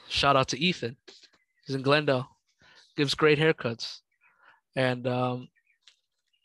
shout 0.09 0.35
out 0.35 0.47
to 0.47 0.59
ethan 0.59 0.97
He's 1.65 1.75
in 1.75 1.81
Glendale. 1.81 2.27
Gives 2.95 3.15
great 3.15 3.39
haircuts. 3.39 3.99
And 4.75 5.07
um, 5.07 5.47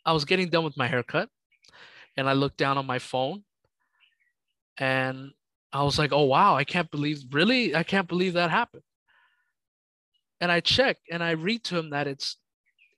I 0.05 0.13
was 0.13 0.25
getting 0.25 0.49
done 0.49 0.65
with 0.65 0.77
my 0.77 0.89
haircut 0.89 1.29
and 2.17 2.29
I 2.29 2.33
looked 2.33 2.57
down 2.57 2.79
on 2.79 2.87
my 2.87 2.99
phone 2.99 3.45
and 4.79 5.31
I 5.73 5.83
was 5.83 5.99
like, 5.99 6.13
oh, 6.13 6.25
wow, 6.25 6.57
I 6.57 6.65
can't 6.65 6.91
believe, 6.91 7.23
really? 7.31 7.75
I 7.75 7.83
can't 7.83 8.09
believe 8.09 8.35
that 8.35 8.51
happened. 8.51 8.83
And 10.41 10.51
I 10.51 10.61
check 10.61 10.99
and 11.11 11.23
I 11.23 11.33
read 11.33 11.65
to 11.65 11.79
him 11.79 11.91
that 11.91 12.07
it's 12.07 12.37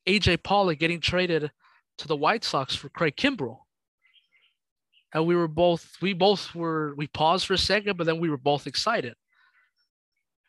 AJ 0.07 0.43
Pollock 0.43 0.79
getting 0.79 1.01
traded 1.01 1.51
to 1.99 2.09
the 2.09 2.17
White 2.17 2.45
Sox 2.45 2.75
for 2.75 2.89
Craig 2.89 3.17
Kimbrel. 3.17 3.59
And 5.13 5.27
we 5.27 5.37
were 5.37 5.49
both, 5.49 5.97
we 6.01 6.15
both 6.15 6.55
were, 6.55 6.95
we 6.97 7.07
paused 7.07 7.47
for 7.47 7.55
a 7.55 7.59
second, 7.59 7.99
but 7.99 8.07
then 8.07 8.19
we 8.19 8.31
were 8.31 8.39
both 8.39 8.67
excited. 8.67 9.15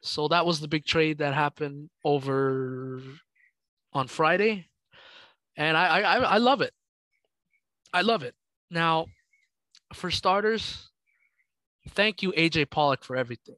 So 0.02 0.28
that 0.30 0.46
was 0.46 0.60
the 0.60 0.68
big 0.68 0.86
trade 0.86 1.18
that 1.18 1.34
happened 1.34 1.90
over 2.06 3.02
on 3.92 4.08
Friday. 4.08 4.68
And 5.58 5.76
I, 5.76 6.00
I, 6.00 6.16
I 6.18 6.38
love 6.38 6.62
it. 6.62 6.74
I 7.94 8.02
love 8.02 8.24
it. 8.24 8.36
Now, 8.74 9.06
for 9.94 10.10
starters, 10.10 10.90
thank 11.92 12.24
you, 12.24 12.32
AJ 12.32 12.72
Pollock, 12.72 13.04
for 13.04 13.16
everything. 13.16 13.56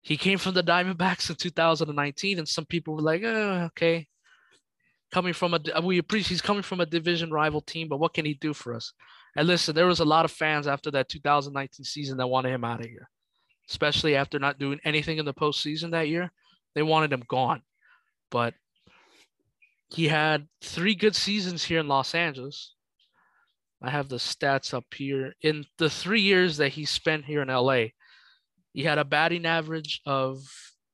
He 0.00 0.16
came 0.16 0.38
from 0.38 0.54
the 0.54 0.64
Diamondbacks 0.64 1.30
in 1.30 1.36
2019, 1.36 2.38
and 2.38 2.48
some 2.48 2.66
people 2.66 2.94
were 2.94 3.02
like, 3.02 3.22
oh, 3.24 3.66
okay. 3.66 4.08
Coming 5.12 5.32
from 5.32 5.54
a, 5.54 5.80
we 5.80 5.98
appreciate 5.98 6.30
he's 6.30 6.42
coming 6.42 6.62
from 6.62 6.80
a 6.80 6.86
division 6.86 7.30
rival 7.30 7.60
team, 7.60 7.88
but 7.88 8.00
what 8.00 8.14
can 8.14 8.24
he 8.24 8.34
do 8.34 8.52
for 8.52 8.74
us? 8.74 8.92
And 9.36 9.46
listen, 9.46 9.74
there 9.74 9.86
was 9.86 10.00
a 10.00 10.04
lot 10.04 10.24
of 10.24 10.32
fans 10.32 10.66
after 10.66 10.90
that 10.90 11.08
2019 11.08 11.84
season 11.84 12.16
that 12.16 12.26
wanted 12.26 12.52
him 12.52 12.64
out 12.64 12.80
of 12.80 12.86
here, 12.86 13.08
especially 13.70 14.16
after 14.16 14.40
not 14.40 14.58
doing 14.58 14.80
anything 14.84 15.18
in 15.18 15.24
the 15.24 15.34
postseason 15.34 15.92
that 15.92 16.08
year. 16.08 16.32
They 16.74 16.82
wanted 16.82 17.12
him 17.12 17.22
gone. 17.28 17.62
But 18.30 18.54
he 19.90 20.08
had 20.08 20.48
three 20.62 20.94
good 20.94 21.14
seasons 21.14 21.62
here 21.62 21.78
in 21.78 21.86
Los 21.88 22.14
Angeles. 22.14 22.74
I 23.82 23.90
have 23.90 24.08
the 24.08 24.16
stats 24.16 24.72
up 24.72 24.84
here. 24.94 25.34
In 25.42 25.64
the 25.78 25.90
three 25.90 26.20
years 26.20 26.56
that 26.58 26.70
he 26.70 26.84
spent 26.84 27.24
here 27.24 27.42
in 27.42 27.48
LA, 27.48 27.86
he 28.72 28.84
had 28.84 28.98
a 28.98 29.04
batting 29.04 29.44
average 29.44 30.00
of 30.06 30.44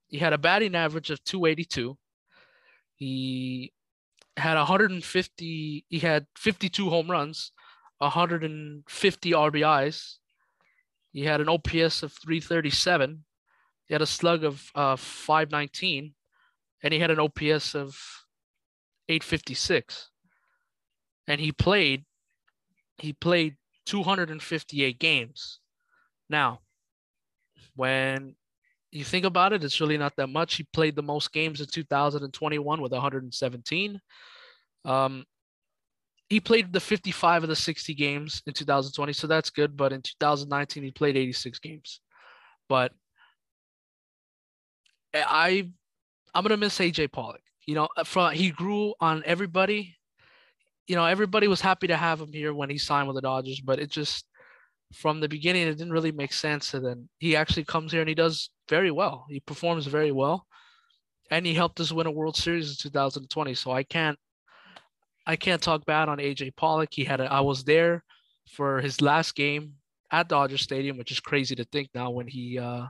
he 0.08 0.18
had 0.18 0.32
a 0.32 0.38
batting 0.38 0.74
average 0.74 1.10
of 1.10 1.22
282. 1.24 1.98
He 2.94 3.72
had 4.38 4.56
150. 4.56 5.84
He 5.86 5.98
had 5.98 6.26
52 6.38 6.88
home 6.88 7.10
runs, 7.10 7.52
150 7.98 9.30
RBIs. 9.32 10.14
He 11.12 11.24
had 11.24 11.42
an 11.42 11.48
OPS 11.48 12.02
of 12.02 12.12
337. 12.12 13.24
He 13.86 13.94
had 13.94 14.02
a 14.02 14.06
slug 14.06 14.44
of 14.44 14.70
uh, 14.74 14.96
519, 14.96 16.14
and 16.82 16.92
he 16.94 17.00
had 17.00 17.10
an 17.10 17.18
OPS 17.18 17.74
of 17.74 17.98
856. 19.08 20.10
And 21.26 21.40
he 21.40 21.52
played 21.52 22.04
he 22.98 23.12
played 23.12 23.56
258 23.86 24.98
games. 24.98 25.60
Now, 26.28 26.60
when 27.74 28.34
you 28.90 29.04
think 29.04 29.24
about 29.24 29.52
it, 29.52 29.64
it's 29.64 29.80
really 29.80 29.98
not 29.98 30.16
that 30.16 30.28
much. 30.28 30.56
He 30.56 30.64
played 30.72 30.96
the 30.96 31.02
most 31.02 31.32
games 31.32 31.60
in 31.60 31.66
2021 31.66 32.80
with 32.80 32.92
117. 32.92 34.00
Um, 34.84 35.24
he 36.28 36.40
played 36.40 36.72
the 36.72 36.80
55 36.80 37.44
of 37.44 37.48
the 37.48 37.56
60 37.56 37.94
games 37.94 38.42
in 38.46 38.52
2020, 38.52 39.12
so 39.12 39.26
that's 39.26 39.50
good. 39.50 39.76
But 39.76 39.92
in 39.92 40.02
2019, 40.02 40.82
he 40.82 40.90
played 40.90 41.16
86 41.16 41.58
games. 41.58 42.00
But 42.68 42.92
I, 45.14 45.70
I'm 46.34 46.42
gonna 46.42 46.58
miss 46.58 46.78
AJ 46.78 47.12
Pollock. 47.12 47.40
You 47.66 47.74
know, 47.74 47.88
from 48.04 48.32
he 48.32 48.50
grew 48.50 48.94
on 49.00 49.22
everybody 49.26 49.97
you 50.88 50.96
know, 50.96 51.04
everybody 51.04 51.46
was 51.46 51.60
happy 51.60 51.86
to 51.86 51.96
have 51.96 52.20
him 52.20 52.32
here 52.32 52.54
when 52.54 52.70
he 52.70 52.78
signed 52.78 53.06
with 53.06 53.14
the 53.14 53.20
Dodgers, 53.20 53.60
but 53.60 53.78
it 53.78 53.90
just 53.90 54.24
from 54.94 55.20
the 55.20 55.28
beginning 55.28 55.68
it 55.68 55.76
didn't 55.76 55.92
really 55.92 56.12
make 56.12 56.32
sense. 56.32 56.72
And 56.72 56.84
then 56.84 57.08
he 57.18 57.36
actually 57.36 57.64
comes 57.64 57.92
here 57.92 58.00
and 58.00 58.08
he 58.08 58.14
does 58.14 58.50
very 58.70 58.90
well. 58.90 59.26
He 59.28 59.40
performs 59.40 59.86
very 59.86 60.12
well, 60.12 60.46
and 61.30 61.44
he 61.44 61.52
helped 61.54 61.78
us 61.78 61.92
win 61.92 62.06
a 62.06 62.10
World 62.10 62.36
Series 62.36 62.70
in 62.70 62.76
2020. 62.90 63.54
So 63.54 63.70
I 63.70 63.82
can't, 63.82 64.18
I 65.26 65.36
can't 65.36 65.62
talk 65.62 65.84
bad 65.84 66.08
on 66.08 66.18
AJ 66.18 66.56
Pollock. 66.56 66.88
He 66.92 67.04
had, 67.04 67.20
a, 67.20 67.30
I 67.30 67.40
was 67.40 67.64
there 67.64 68.02
for 68.50 68.80
his 68.80 69.02
last 69.02 69.34
game 69.34 69.74
at 70.10 70.28
Dodger 70.28 70.56
Stadium, 70.56 70.96
which 70.96 71.12
is 71.12 71.20
crazy 71.20 71.54
to 71.54 71.64
think 71.64 71.90
now 71.94 72.08
when 72.10 72.26
he, 72.26 72.58
uh, 72.58 72.86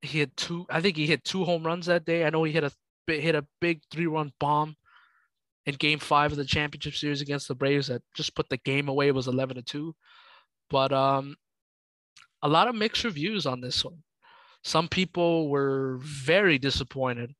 he 0.00 0.18
had 0.18 0.36
two. 0.36 0.66
I 0.68 0.80
think 0.80 0.96
he 0.96 1.06
hit 1.06 1.22
two 1.22 1.44
home 1.44 1.64
runs 1.64 1.86
that 1.86 2.04
day. 2.04 2.24
I 2.24 2.30
know 2.30 2.42
he 2.42 2.52
hit 2.52 2.64
a 2.64 2.72
hit 3.06 3.36
a 3.36 3.46
big 3.60 3.80
three 3.92 4.06
run 4.06 4.32
bomb 4.40 4.74
in 5.66 5.74
game 5.76 5.98
five 5.98 6.32
of 6.32 6.38
the 6.38 6.44
championship 6.44 6.94
series 6.94 7.20
against 7.20 7.48
the 7.48 7.54
Braves 7.54 7.86
that 7.86 8.02
just 8.14 8.34
put 8.34 8.48
the 8.48 8.56
game 8.58 8.88
away. 8.88 9.08
It 9.08 9.14
was 9.14 9.28
11 9.28 9.56
to 9.56 9.62
2. 9.62 9.94
But 10.70 10.92
um, 10.92 11.36
a 12.42 12.48
lot 12.48 12.68
of 12.68 12.74
mixed 12.74 13.04
reviews 13.04 13.46
on 13.46 13.60
this 13.60 13.84
one. 13.84 14.02
Some 14.64 14.88
people 14.88 15.48
were 15.48 15.98
very 16.00 16.58
disappointed, 16.58 17.34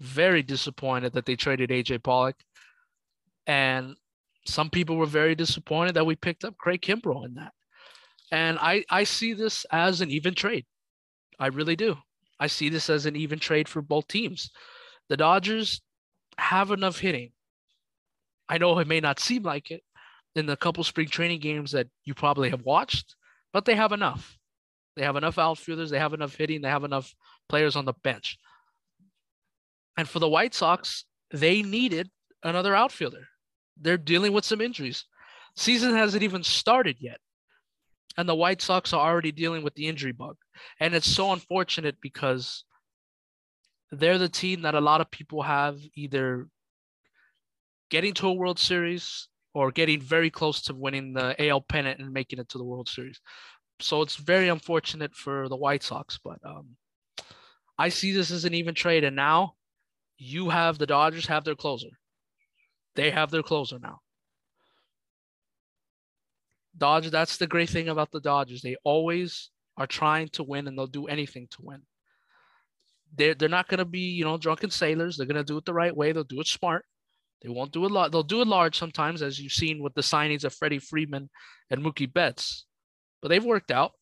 very 0.00 0.42
disappointed 0.42 1.12
that 1.12 1.26
they 1.26 1.36
traded 1.36 1.70
AJ 1.70 2.02
Pollock. 2.02 2.36
And 3.46 3.96
some 4.46 4.70
people 4.70 4.96
were 4.96 5.06
very 5.06 5.34
disappointed 5.34 5.94
that 5.94 6.06
we 6.06 6.16
picked 6.16 6.44
up 6.44 6.58
Craig 6.58 6.82
Kimbrel 6.82 7.24
in 7.24 7.34
that. 7.34 7.52
And 8.30 8.58
I, 8.60 8.84
I 8.90 9.04
see 9.04 9.32
this 9.32 9.64
as 9.70 10.00
an 10.00 10.10
even 10.10 10.34
trade. 10.34 10.66
I 11.38 11.48
really 11.48 11.76
do. 11.76 11.96
I 12.38 12.46
see 12.46 12.68
this 12.68 12.90
as 12.90 13.06
an 13.06 13.16
even 13.16 13.38
trade 13.38 13.68
for 13.68 13.80
both 13.80 14.08
teams. 14.08 14.50
The 15.08 15.16
Dodgers 15.16 15.80
have 16.38 16.70
enough 16.70 16.98
hitting 16.98 17.30
I 18.48 18.58
know 18.58 18.78
it 18.78 18.86
may 18.86 19.00
not 19.00 19.20
seem 19.20 19.42
like 19.42 19.70
it 19.70 19.82
in 20.34 20.46
the 20.46 20.56
couple 20.56 20.84
spring 20.84 21.08
training 21.08 21.40
games 21.40 21.72
that 21.72 21.88
you 22.04 22.14
probably 22.14 22.50
have 22.50 22.62
watched, 22.62 23.14
but 23.52 23.64
they 23.64 23.74
have 23.74 23.92
enough. 23.92 24.38
They 24.96 25.02
have 25.02 25.16
enough 25.16 25.38
outfielders, 25.38 25.90
they 25.90 25.98
have 25.98 26.14
enough 26.14 26.36
hitting, 26.36 26.62
they 26.62 26.68
have 26.68 26.84
enough 26.84 27.14
players 27.48 27.76
on 27.76 27.84
the 27.84 27.94
bench. 28.04 28.38
And 29.96 30.08
for 30.08 30.18
the 30.18 30.28
White 30.28 30.54
Sox, 30.54 31.04
they 31.32 31.62
needed 31.62 32.10
another 32.42 32.74
outfielder. 32.74 33.28
They're 33.80 33.98
dealing 33.98 34.32
with 34.32 34.44
some 34.44 34.60
injuries. 34.60 35.04
Season 35.56 35.94
hasn't 35.94 36.22
even 36.22 36.42
started 36.42 36.96
yet. 37.00 37.18
And 38.16 38.28
the 38.28 38.34
White 38.34 38.62
Sox 38.62 38.92
are 38.92 39.08
already 39.08 39.32
dealing 39.32 39.64
with 39.64 39.74
the 39.74 39.88
injury 39.88 40.12
bug. 40.12 40.36
And 40.78 40.94
it's 40.94 41.10
so 41.10 41.32
unfortunate 41.32 41.96
because 42.00 42.64
they're 43.90 44.18
the 44.18 44.28
team 44.28 44.62
that 44.62 44.74
a 44.74 44.80
lot 44.80 45.00
of 45.00 45.10
people 45.10 45.42
have 45.42 45.80
either 45.96 46.48
getting 47.90 48.14
to 48.14 48.28
a 48.28 48.32
World 48.32 48.58
Series 48.58 49.28
or 49.54 49.70
getting 49.70 50.00
very 50.00 50.30
close 50.30 50.62
to 50.62 50.74
winning 50.74 51.12
the 51.12 51.34
AL 51.48 51.62
pennant 51.62 52.00
and 52.00 52.12
making 52.12 52.38
it 52.38 52.48
to 52.50 52.58
the 52.58 52.64
World 52.64 52.88
Series. 52.88 53.20
So 53.80 54.02
it's 54.02 54.16
very 54.16 54.48
unfortunate 54.48 55.14
for 55.14 55.48
the 55.48 55.56
White 55.56 55.82
Sox, 55.82 56.18
but 56.22 56.38
um, 56.44 56.76
I 57.78 57.88
see 57.88 58.12
this 58.12 58.30
as 58.30 58.44
an 58.44 58.54
even 58.54 58.74
trade. 58.74 59.04
And 59.04 59.16
now 59.16 59.54
you 60.16 60.50
have 60.50 60.78
the 60.78 60.86
Dodgers 60.86 61.26
have 61.26 61.44
their 61.44 61.54
closer. 61.54 61.88
They 62.94 63.10
have 63.10 63.30
their 63.30 63.42
closer 63.42 63.78
now. 63.78 64.00
Dodgers, 66.76 67.12
that's 67.12 67.36
the 67.36 67.46
great 67.46 67.68
thing 67.68 67.88
about 67.88 68.10
the 68.10 68.20
Dodgers. 68.20 68.62
They 68.62 68.76
always 68.84 69.50
are 69.76 69.86
trying 69.86 70.28
to 70.30 70.42
win 70.42 70.66
and 70.66 70.78
they'll 70.78 70.86
do 70.86 71.06
anything 71.06 71.48
to 71.50 71.58
win. 71.62 71.82
They're, 73.16 73.34
they're 73.34 73.48
not 73.48 73.68
going 73.68 73.78
to 73.78 73.84
be, 73.84 74.00
you 74.00 74.24
know, 74.24 74.36
drunken 74.36 74.70
sailors. 74.70 75.16
They're 75.16 75.26
going 75.26 75.36
to 75.36 75.44
do 75.44 75.56
it 75.56 75.64
the 75.64 75.74
right 75.74 75.96
way. 75.96 76.12
They'll 76.12 76.24
do 76.24 76.40
it 76.40 76.46
smart. 76.46 76.84
They 77.42 77.50
won't 77.50 77.72
do 77.72 77.84
a 77.84 77.88
lot. 77.88 78.10
They'll 78.10 78.22
do 78.22 78.40
it 78.40 78.48
large 78.48 78.78
sometimes, 78.78 79.20
as 79.20 79.38
you've 79.38 79.52
seen 79.52 79.82
with 79.82 79.94
the 79.94 80.00
signings 80.00 80.44
of 80.44 80.54
Freddie 80.54 80.78
Freeman 80.78 81.28
and 81.70 81.84
Mookie 81.84 82.12
Betts. 82.12 82.64
But 83.20 83.28
they've 83.28 83.44
worked 83.44 83.70
out. 83.70 83.92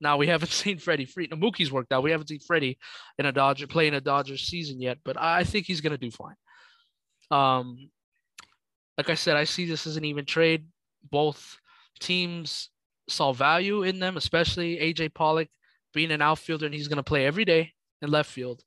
Now 0.00 0.18
we 0.18 0.26
haven't 0.28 0.52
seen 0.52 0.78
Freddie 0.78 1.06
Freeman. 1.06 1.40
Mookie's 1.40 1.72
worked 1.72 1.92
out. 1.92 2.02
We 2.02 2.10
haven't 2.10 2.28
seen 2.28 2.40
Freddie 2.40 2.78
in 3.18 3.26
a 3.26 3.32
Dodger 3.32 3.66
playing 3.66 3.94
a 3.94 4.00
Dodgers 4.00 4.42
season 4.42 4.80
yet, 4.80 4.98
but 5.04 5.20
I 5.20 5.44
think 5.44 5.66
he's 5.66 5.80
gonna 5.80 5.98
do 5.98 6.10
fine. 6.10 6.36
Um, 7.30 7.90
like 8.98 9.10
I 9.10 9.14
said, 9.14 9.36
I 9.36 9.44
see 9.44 9.64
this 9.64 9.86
as 9.86 9.96
an 9.96 10.04
even 10.04 10.26
trade. 10.26 10.66
Both 11.10 11.58
teams 12.00 12.70
saw 13.08 13.32
value 13.32 13.82
in 13.82 13.98
them, 13.98 14.16
especially 14.16 14.76
AJ 14.76 15.14
Pollock 15.14 15.48
being 15.94 16.10
an 16.10 16.22
outfielder, 16.22 16.66
and 16.66 16.74
he's 16.74 16.88
gonna 16.88 17.02
play 17.02 17.24
every 17.24 17.44
day 17.44 17.72
in 18.02 18.10
left 18.10 18.30
field. 18.30 18.62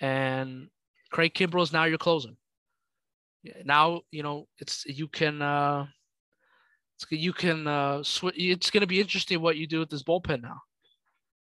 And 0.00 0.68
Craig 1.10 1.34
Kimbrel 1.34 1.62
is 1.62 1.72
now 1.72 1.84
your 1.84 1.98
closer 1.98 2.30
now 3.64 4.02
you 4.10 4.22
know 4.22 4.46
it's 4.58 4.84
you 4.86 5.08
can 5.08 5.40
uh 5.42 5.86
it's, 6.96 7.06
you 7.10 7.32
can 7.32 7.66
uh 7.66 8.02
sw- 8.02 8.34
it's 8.34 8.70
gonna 8.70 8.86
be 8.86 9.00
interesting 9.00 9.40
what 9.40 9.56
you 9.56 9.66
do 9.66 9.80
with 9.80 9.90
this 9.90 10.02
bullpen 10.02 10.42
now. 10.42 10.60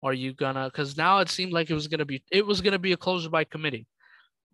Are 0.02 0.12
you 0.12 0.32
gonna 0.34 0.66
because 0.66 0.96
now 0.96 1.18
it 1.18 1.28
seemed 1.28 1.52
like 1.52 1.70
it 1.70 1.74
was 1.74 1.88
gonna 1.88 2.04
be 2.04 2.22
it 2.30 2.46
was 2.46 2.60
gonna 2.60 2.78
be 2.78 2.92
a 2.92 2.96
closer 2.96 3.30
by 3.30 3.44
committee. 3.44 3.86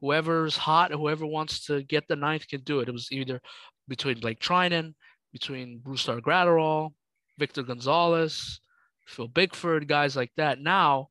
Whoever's 0.01 0.57
hot 0.57 0.93
whoever 0.93 1.27
wants 1.27 1.67
to 1.67 1.83
get 1.83 2.07
the 2.09 2.17
ninth 2.17 2.47
can 2.49 2.61
do 2.63 2.81
it. 2.81 2.89
It 2.89 2.93
was 2.93 3.11
either 3.11 3.41
between 3.89 4.21
Blake 4.21 4.41
Treinen 4.41 4.95
between 5.33 5.81
Brusdar 5.81 6.21
Graterol 6.21 6.91
Victor 7.39 7.63
Gonzalez 7.63 8.61
Phil 9.07 9.29
Bickford 9.29 9.89
guys 9.89 10.17
like 10.17 10.33
that. 10.37 10.61
Now 10.61 11.09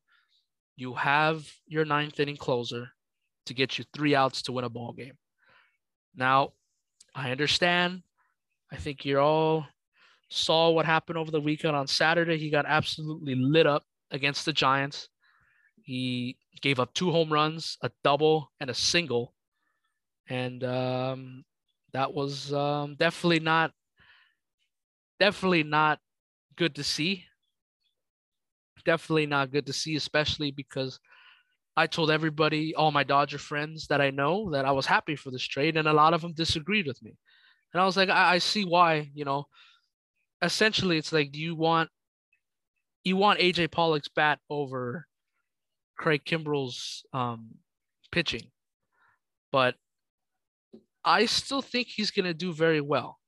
you 0.76 0.94
have 0.94 1.46
your 1.66 1.84
ninth 1.84 2.20
inning 2.20 2.36
closer 2.36 2.88
to 3.46 3.54
get 3.54 3.78
you 3.78 3.84
three 3.94 4.14
outs 4.14 4.42
to 4.42 4.52
win 4.52 4.64
a 4.64 4.68
ball 4.68 4.92
game. 4.92 5.16
Now, 6.16 6.52
I 7.14 7.30
understand. 7.30 8.02
I 8.72 8.76
think 8.76 9.04
you 9.04 9.18
all 9.18 9.66
saw 10.28 10.70
what 10.70 10.86
happened 10.86 11.18
over 11.18 11.30
the 11.30 11.40
weekend 11.40 11.76
on 11.76 11.86
Saturday. 11.86 12.38
He 12.38 12.50
got 12.50 12.66
absolutely 12.66 13.34
lit 13.34 13.66
up 13.66 13.84
against 14.10 14.44
the 14.44 14.52
Giants. 14.52 15.08
He 15.82 16.36
gave 16.62 16.80
up 16.80 16.92
two 16.94 17.10
home 17.10 17.32
runs, 17.32 17.78
a 17.82 17.90
double, 18.02 18.50
and 18.60 18.70
a 18.70 18.74
single. 18.74 19.34
And 20.28 20.64
um, 20.64 21.44
that 21.92 22.12
was 22.12 22.52
um, 22.52 22.96
definitely 22.98 23.40
not 23.40 23.72
definitely 25.20 25.62
not 25.62 26.00
good 26.56 26.74
to 26.74 26.82
see. 26.82 27.24
Definitely 28.84 29.26
not 29.26 29.50
good 29.50 29.66
to 29.66 29.72
see, 29.72 29.96
especially 29.96 30.50
because 30.50 30.98
I 31.76 31.86
told 31.86 32.10
everybody, 32.10 32.74
all 32.74 32.90
my 32.90 33.04
Dodger 33.04 33.38
friends 33.38 33.88
that 33.88 34.00
I 34.00 34.10
know, 34.10 34.50
that 34.52 34.64
I 34.64 34.72
was 34.72 34.86
happy 34.86 35.14
for 35.14 35.30
this 35.30 35.42
trade, 35.42 35.76
and 35.76 35.86
a 35.86 35.92
lot 35.92 36.14
of 36.14 36.22
them 36.22 36.32
disagreed 36.32 36.86
with 36.86 37.02
me. 37.02 37.16
And 37.72 37.82
I 37.82 37.84
was 37.84 37.96
like, 37.96 38.08
I, 38.08 38.34
I 38.34 38.38
see 38.38 38.64
why. 38.64 39.10
You 39.14 39.24
know, 39.24 39.46
essentially, 40.40 40.96
it's 40.96 41.12
like, 41.12 41.32
do 41.32 41.40
you 41.40 41.54
want 41.54 41.90
you 43.04 43.16
want 43.16 43.38
AJ 43.38 43.70
Pollock's 43.70 44.08
bat 44.08 44.40
over 44.50 45.06
Craig 45.96 46.22
Kimbrel's 46.26 47.04
um, 47.12 47.50
pitching, 48.10 48.50
but 49.52 49.76
I 51.04 51.26
still 51.26 51.62
think 51.62 51.86
he's 51.86 52.10
gonna 52.10 52.34
do 52.34 52.52
very 52.52 52.80
well. 52.80 53.18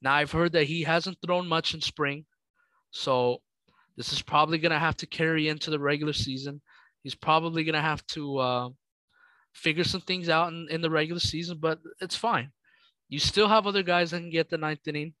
Now 0.00 0.14
I've 0.14 0.30
heard 0.30 0.52
that 0.52 0.64
he 0.64 0.82
hasn't 0.82 1.18
thrown 1.24 1.48
much 1.48 1.74
in 1.74 1.80
spring, 1.80 2.24
so 2.92 3.38
this 3.96 4.12
is 4.12 4.22
probably 4.22 4.58
gonna 4.58 4.78
have 4.78 4.96
to 4.98 5.06
carry 5.06 5.48
into 5.48 5.70
the 5.70 5.80
regular 5.80 6.12
season. 6.12 6.60
He's 7.02 7.14
probably 7.14 7.64
gonna 7.64 7.80
have 7.80 8.06
to 8.08 8.38
uh, 8.38 8.68
figure 9.54 9.84
some 9.84 10.00
things 10.00 10.28
out 10.28 10.52
in, 10.52 10.68
in 10.70 10.80
the 10.80 10.90
regular 10.90 11.20
season, 11.20 11.58
but 11.60 11.78
it's 12.00 12.16
fine. 12.16 12.50
You 13.08 13.18
still 13.18 13.48
have 13.48 13.66
other 13.66 13.82
guys 13.82 14.10
that 14.10 14.18
can 14.18 14.30
get 14.30 14.50
the 14.50 14.58
ninth 14.58 14.86
inning. 14.86 15.14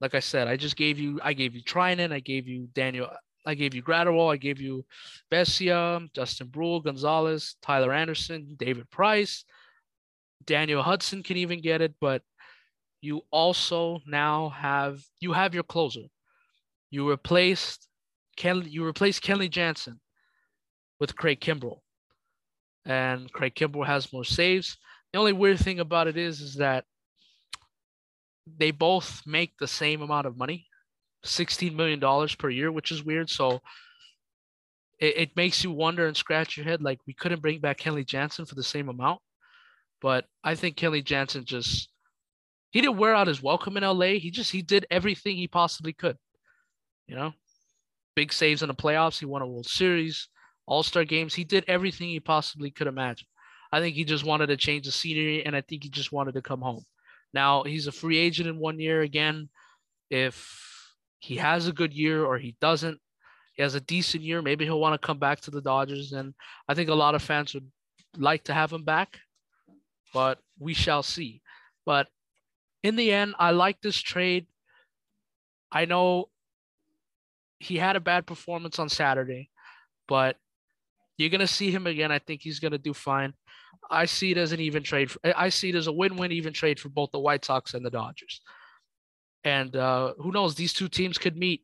Like 0.00 0.14
I 0.14 0.20
said, 0.20 0.48
I 0.48 0.56
just 0.56 0.76
gave 0.76 0.98
you 0.98 1.20
I 1.22 1.32
gave 1.32 1.54
you 1.54 1.62
Treinen, 1.62 2.12
I 2.12 2.20
gave 2.20 2.46
you 2.46 2.68
Daniel, 2.74 3.08
I 3.46 3.54
gave 3.54 3.74
you 3.74 3.82
Graterol, 3.82 4.32
I 4.32 4.36
gave 4.36 4.60
you 4.60 4.84
Vesia, 5.32 6.08
Justin 6.12 6.48
Bruihl, 6.48 6.84
Gonzalez, 6.84 7.56
Tyler 7.62 7.92
Anderson, 7.92 8.56
David 8.58 8.90
Price, 8.90 9.44
Daniel 10.44 10.82
Hudson 10.82 11.22
can 11.22 11.36
even 11.38 11.60
get 11.60 11.80
it, 11.80 11.94
but 12.00 12.22
you 13.00 13.22
also 13.30 14.00
now 14.06 14.50
have 14.50 15.00
you 15.20 15.32
have 15.32 15.54
your 15.54 15.62
closer. 15.62 16.02
You 16.90 17.08
replaced 17.08 17.88
Ken, 18.36 18.62
you 18.66 18.84
replaced 18.84 19.22
Kenley 19.22 19.50
Jansen 19.50 19.98
with 20.98 21.16
Craig 21.16 21.40
Kimbrel. 21.40 21.80
And 22.84 23.32
Craig 23.32 23.54
Kimbrel 23.54 23.86
has 23.86 24.12
more 24.12 24.24
saves. 24.24 24.76
The 25.12 25.18
only 25.18 25.32
weird 25.32 25.58
thing 25.58 25.80
about 25.80 26.08
it 26.08 26.16
is, 26.16 26.40
is 26.40 26.54
that 26.56 26.84
they 28.46 28.70
both 28.70 29.22
make 29.26 29.52
the 29.58 29.66
same 29.66 30.02
amount 30.02 30.26
of 30.26 30.36
money, 30.36 30.66
$16 31.24 31.74
million 31.74 32.00
per 32.38 32.48
year, 32.48 32.70
which 32.70 32.92
is 32.92 33.04
weird. 33.04 33.28
So 33.28 33.60
it, 34.98 35.16
it 35.16 35.36
makes 35.36 35.64
you 35.64 35.70
wonder 35.70 36.06
and 36.06 36.16
scratch 36.16 36.56
your 36.56 36.64
head 36.64 36.82
like 36.82 37.00
we 37.06 37.14
couldn't 37.14 37.42
bring 37.42 37.60
back 37.60 37.78
Kenley 37.78 38.06
Jansen 38.06 38.46
for 38.46 38.54
the 38.54 38.62
same 38.62 38.88
amount. 38.88 39.20
But 40.00 40.26
I 40.44 40.54
think 40.54 40.76
Kenley 40.76 41.04
Jansen 41.04 41.44
just 41.44 41.88
he 42.70 42.80
didn't 42.80 42.98
wear 42.98 43.14
out 43.14 43.28
his 43.28 43.42
welcome 43.42 43.76
in 43.76 43.84
LA. 43.84 44.18
He 44.18 44.30
just 44.30 44.52
he 44.52 44.62
did 44.62 44.86
everything 44.90 45.36
he 45.36 45.48
possibly 45.48 45.92
could. 45.92 46.16
You 47.06 47.16
know, 47.16 47.32
big 48.14 48.32
saves 48.32 48.62
in 48.62 48.68
the 48.68 48.74
playoffs. 48.74 49.18
He 49.18 49.26
won 49.26 49.42
a 49.42 49.46
World 49.46 49.66
Series, 49.66 50.28
All 50.66 50.82
Star 50.82 51.04
games. 51.04 51.34
He 51.34 51.44
did 51.44 51.64
everything 51.68 52.08
he 52.08 52.20
possibly 52.20 52.70
could 52.70 52.86
imagine. 52.86 53.28
I 53.72 53.80
think 53.80 53.96
he 53.96 54.04
just 54.04 54.24
wanted 54.24 54.46
to 54.48 54.56
change 54.56 54.86
the 54.86 54.92
scenery, 54.92 55.44
and 55.44 55.56
I 55.56 55.60
think 55.60 55.82
he 55.82 55.88
just 55.88 56.12
wanted 56.12 56.34
to 56.34 56.42
come 56.42 56.60
home. 56.60 56.84
Now 57.34 57.62
he's 57.64 57.86
a 57.86 57.92
free 57.92 58.18
agent 58.18 58.48
in 58.48 58.58
one 58.58 58.78
year 58.78 59.02
again. 59.02 59.48
If 60.10 60.94
he 61.18 61.36
has 61.36 61.66
a 61.66 61.72
good 61.72 61.92
year 61.92 62.24
or 62.24 62.38
he 62.38 62.56
doesn't, 62.60 63.00
he 63.54 63.62
has 63.62 63.74
a 63.74 63.80
decent 63.80 64.22
year, 64.22 64.42
maybe 64.42 64.64
he'll 64.64 64.80
want 64.80 65.00
to 65.00 65.06
come 65.06 65.18
back 65.18 65.40
to 65.40 65.50
the 65.50 65.60
Dodgers. 65.60 66.12
And 66.12 66.34
I 66.68 66.74
think 66.74 66.88
a 66.88 66.94
lot 66.94 67.14
of 67.14 67.22
fans 67.22 67.54
would 67.54 67.68
like 68.16 68.44
to 68.44 68.54
have 68.54 68.72
him 68.72 68.84
back 68.84 69.18
but 70.16 70.38
we 70.58 70.72
shall 70.72 71.02
see. 71.02 71.42
But 71.84 72.08
in 72.82 72.96
the 72.96 73.12
end, 73.12 73.34
I 73.38 73.50
like 73.50 73.82
this 73.82 73.98
trade. 73.98 74.46
I 75.70 75.84
know 75.84 76.30
he 77.58 77.76
had 77.76 77.96
a 77.96 78.00
bad 78.00 78.26
performance 78.26 78.78
on 78.78 78.88
Saturday, 78.88 79.50
but 80.08 80.36
you're 81.18 81.30
gonna 81.30 81.46
see 81.46 81.70
him 81.70 81.86
again. 81.86 82.12
I 82.12 82.18
think 82.18 82.42
he's 82.42 82.60
gonna 82.60 82.78
do 82.78 82.94
fine. 82.94 83.34
I 83.90 84.06
see 84.06 84.32
it 84.32 84.38
as 84.38 84.52
an 84.52 84.60
even 84.60 84.82
trade. 84.82 85.10
For, 85.10 85.20
I 85.24 85.48
see 85.48 85.70
it 85.70 85.74
as 85.74 85.86
a 85.86 85.92
win-win 85.92 86.32
even 86.32 86.52
trade 86.52 86.80
for 86.80 86.88
both 86.88 87.10
the 87.12 87.20
White 87.20 87.44
Sox 87.44 87.74
and 87.74 87.84
the 87.84 87.90
Dodgers. 87.90 88.40
And 89.44 89.76
uh, 89.76 90.14
who 90.18 90.32
knows? 90.32 90.54
These 90.54 90.72
two 90.72 90.88
teams 90.88 91.18
could 91.18 91.36
meet 91.36 91.62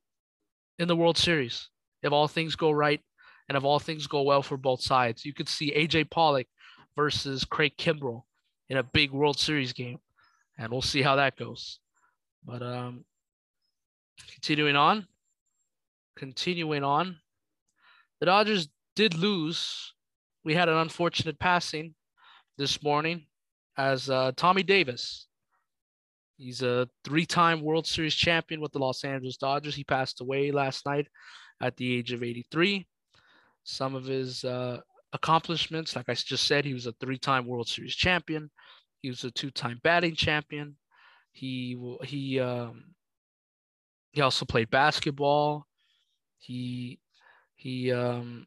in 0.79 0.89
the 0.89 0.97
World 0.97 1.19
Series 1.19 1.69
if 2.03 2.13
all 2.13 2.29
things 2.29 2.55
go 2.55 2.71
right 2.71 3.01
and 3.49 3.57
if 3.57 3.65
all 3.65 3.79
things 3.79 4.07
go 4.07 4.23
well 4.23 4.43
for 4.43 4.57
both 4.57 4.81
sides. 4.81 5.25
You 5.25 5.35
could 5.35 5.49
see 5.49 5.73
AJ 5.73 6.11
Pollock 6.11 6.47
versus 6.97 7.45
Craig 7.45 7.77
Kimbrel 7.77 8.23
in 8.69 8.77
a 8.79 8.83
big 8.83 9.11
World 9.11 9.39
Series 9.39 9.73
game, 9.73 9.99
and 10.59 10.71
we'll 10.71 10.83
see 10.83 11.03
how 11.03 11.17
that 11.17 11.37
goes. 11.37 11.79
But 12.45 12.63
um, 12.63 13.05
continuing 14.33 14.77
on, 14.77 15.07
continuing 16.17 16.85
on, 16.85 17.19
the 18.21 18.27
Dodgers 18.27 18.69
did 18.95 19.15
lose. 19.15 19.95
We 20.45 20.55
had 20.55 20.69
an 20.69 20.77
unfortunate 20.77 21.39
passing 21.39 21.95
this 22.59 22.83
morning 22.83 23.27
as 23.77 24.11
uh, 24.11 24.33
Tommy 24.37 24.63
Davis. 24.63 25.27
He's 26.37 26.63
a 26.63 26.89
three-time 27.05 27.63
World 27.63 27.87
Series 27.87 28.15
champion 28.15 28.61
with 28.61 28.73
the 28.73 28.79
Los 28.79 29.05
Angeles 29.05 29.37
Dodgers. 29.37 29.75
He 29.75 29.85
passed 29.85 30.21
away 30.21 30.51
last 30.51 30.85
night 30.87 31.07
at 31.61 31.77
the 31.77 31.95
age 31.95 32.13
of 32.13 32.23
83. 32.23 32.87
Some 33.65 33.95
of 33.95 34.05
his 34.05 34.45
uh, 34.45 34.81
accomplishments. 35.13 35.95
Like 35.95 36.09
I 36.09 36.15
just 36.15 36.47
said, 36.47 36.65
he 36.65 36.75
was 36.75 36.87
a 36.87 36.95
three-time 37.01 37.47
World 37.47 37.69
Series 37.69 37.95
champion. 37.95 38.51
He 39.01 39.09
was 39.09 39.25
a 39.25 39.31
two-time 39.31 39.81
batting 39.83 40.17
champion. 40.17 40.77
He 41.33 41.81
he 42.05 42.39
um, 42.41 42.95
he 44.13 44.21
also 44.21 44.45
played 44.45 44.71
basketball. 44.71 45.67
He 46.39 47.01
he 47.55 47.91
um, 47.93 48.47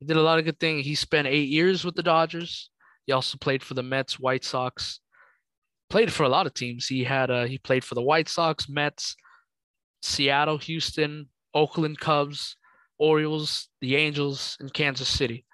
he 0.00 0.06
did 0.06 0.16
a 0.16 0.22
lot 0.22 0.38
of 0.38 0.46
good 0.46 0.58
things. 0.58 0.86
He 0.86 0.94
spent 0.94 1.28
eight 1.28 1.48
years 1.48 1.84
with 1.84 1.94
the 1.94 2.02
Dodgers. 2.02 2.70
He 3.06 3.12
also 3.12 3.36
played 3.38 3.62
for 3.62 3.74
the 3.74 3.82
Mets, 3.82 4.18
White 4.18 4.44
Sox. 4.44 5.00
Played 5.90 6.12
for 6.12 6.22
a 6.24 6.28
lot 6.28 6.46
of 6.46 6.54
teams. 6.54 6.86
He 6.86 7.04
had 7.04 7.30
uh, 7.30 7.44
he 7.44 7.58
played 7.58 7.84
for 7.84 7.94
the 7.94 8.02
White 8.02 8.28
Sox, 8.28 8.68
Mets, 8.68 9.14
Seattle, 10.02 10.58
Houston, 10.58 11.28
Oakland 11.54 11.98
Cubs, 12.00 12.56
Orioles, 12.98 13.68
the 13.80 13.96
Angels, 13.96 14.56
and 14.60 14.72
Kansas 14.72 15.08
City. 15.08 15.44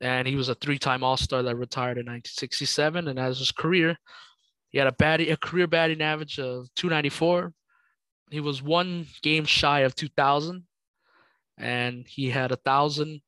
And 0.00 0.26
he 0.26 0.36
was 0.36 0.48
a 0.48 0.54
three-time 0.56 1.04
All-Star 1.04 1.42
that 1.42 1.56
retired 1.56 1.98
in 1.98 2.06
1967. 2.06 3.08
And 3.08 3.18
as 3.18 3.38
his 3.38 3.52
career, 3.52 3.96
he 4.70 4.78
had 4.78 4.88
a 4.88 4.92
batting, 4.92 5.30
a 5.30 5.36
career 5.36 5.66
batting 5.66 6.02
average 6.02 6.38
of 6.38 6.66
294. 6.74 7.52
He 8.30 8.40
was 8.40 8.62
one 8.62 9.06
game 9.22 9.44
shy 9.44 9.80
of 9.80 9.94
2,000, 9.94 10.64
and 11.58 12.06
he 12.08 12.30
had 12.30 12.50
a 12.50 12.56
thousand 12.56 13.20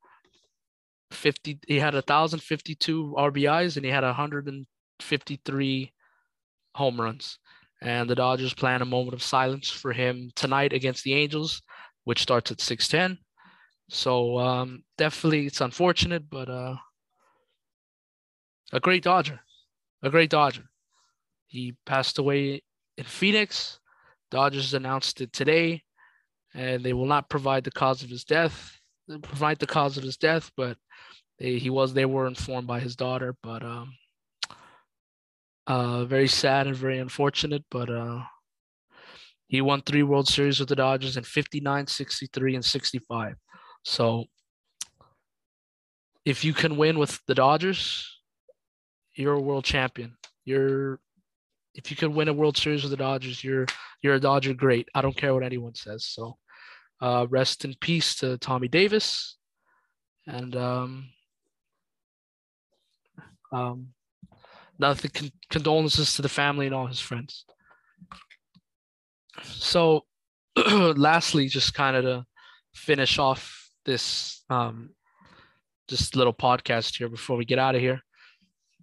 fifty. 1.11 1.59
He 1.67 1.79
had 1.79 1.95
a 1.95 2.03
thousand 2.03 2.43
fifty-two 2.43 3.15
RBIs, 3.17 3.77
and 3.77 3.85
he 3.85 3.91
had 3.91 4.05
153 4.05 5.93
home 6.75 7.01
runs. 7.01 7.39
And 7.83 8.09
the 8.09 8.15
Dodgers 8.15 8.55
plan 8.55 8.83
a 8.83 8.87
moment 8.87 9.15
of 9.15 9.23
silence 9.23 9.71
for 9.71 9.93
him 9.93 10.31
tonight 10.35 10.73
against 10.73 11.05
the 11.05 11.15
Angels, 11.15 11.63
which 12.05 12.23
starts 12.23 12.51
at 12.51 12.59
6:10. 12.59 13.19
So 13.89 14.39
um, 14.39 14.83
definitely, 14.99 15.47
it's 15.47 15.61
unfortunate, 15.61 16.29
but 16.29 16.49
uh, 16.49 16.77
a 18.73 18.81
great 18.81 19.03
Dodger, 19.03 19.41
a 20.03 20.11
great 20.11 20.31
Dodger. 20.31 20.65
He 21.47 21.77
passed 21.87 22.19
away 22.19 22.63
in 22.97 23.05
Phoenix. 23.05 23.79
Dodgers 24.31 24.75
announced 24.75 25.21
it 25.21 25.33
today, 25.33 25.83
and 26.53 26.83
they 26.83 26.93
will 26.93 27.07
not 27.07 27.31
provide 27.31 27.63
the 27.63 27.71
cause 27.71 28.03
of 28.03 28.11
his 28.11 28.25
death. 28.25 28.76
Provide 29.23 29.59
the 29.59 29.67
cause 29.67 29.97
of 29.97 30.03
his 30.03 30.17
death, 30.17 30.51
but 30.57 30.77
they, 31.39 31.59
he 31.59 31.71
was 31.71 31.95
they 31.95 32.07
were 32.07 32.27
informed 32.27 32.67
by 32.67 32.81
his 32.81 32.97
daughter. 32.97 33.37
But 33.43 33.63
um, 33.63 33.95
uh, 35.67 36.05
very 36.05 36.29
sad 36.29 36.67
and 36.67 36.77
very 36.77 36.99
unfortunate. 36.99 37.65
But 37.71 37.91
uh, 37.91 38.23
he 39.49 39.61
won 39.61 39.83
three 39.83 40.03
World 40.03 40.29
Series 40.29 40.59
with 40.59 40.69
the 40.69 40.77
Dodgers 40.77 41.17
in 41.17 41.25
59, 41.25 41.87
63, 41.87 42.55
and 42.57 42.65
65. 42.65 43.35
So 43.85 44.25
if 46.25 46.45
you 46.45 46.53
can 46.53 46.77
win 46.77 46.99
with 46.99 47.21
the 47.27 47.35
Dodgers, 47.35 48.21
you're 49.15 49.35
a 49.35 49.41
world 49.41 49.65
champion. 49.65 50.17
You're 50.45 51.01
if 51.75 51.91
you 51.91 51.97
can 51.97 52.15
win 52.15 52.29
a 52.29 52.33
World 52.33 52.57
Series 52.57 52.83
with 52.83 52.91
the 52.91 52.97
Dodgers, 52.97 53.45
you're 53.45 53.67
you're 54.03 54.15
a 54.15 54.21
Dodger 54.21 54.55
great. 54.55 54.89
I 54.95 55.03
don't 55.03 55.17
care 55.17 55.33
what 55.35 55.43
anyone 55.43 55.75
says. 55.75 56.05
So 56.05 56.37
Uh, 57.01 57.27
rest 57.29 57.65
in 57.65 57.75
peace 57.81 58.15
to 58.17 58.39
Tommy 58.39 58.69
Davis, 58.69 59.37
and 60.27 60.57
um, 60.57 61.09
um, 63.53 63.89
nothing 64.79 65.11
con- 65.13 65.33
condolences 65.51 66.15
to 66.15 66.23
the 66.23 66.29
family 66.29 66.67
and 66.67 66.75
all 66.75 66.87
his 66.87 67.01
friends. 67.01 67.45
So, 69.43 70.05
lastly, 70.67 71.49
just 71.49 71.75
kind 71.75 71.97
of 71.97 72.05
to 72.05 72.27
finish 72.75 73.19
off 73.19 73.71
this 73.85 74.43
um, 74.51 74.91
just 75.89 76.17
little 76.17 76.33
podcast 76.33 76.97
here 76.97 77.09
before 77.09 77.37
we 77.37 77.45
get 77.45 77.59
out 77.59 77.75
of 77.75 77.81
here. 77.81 78.01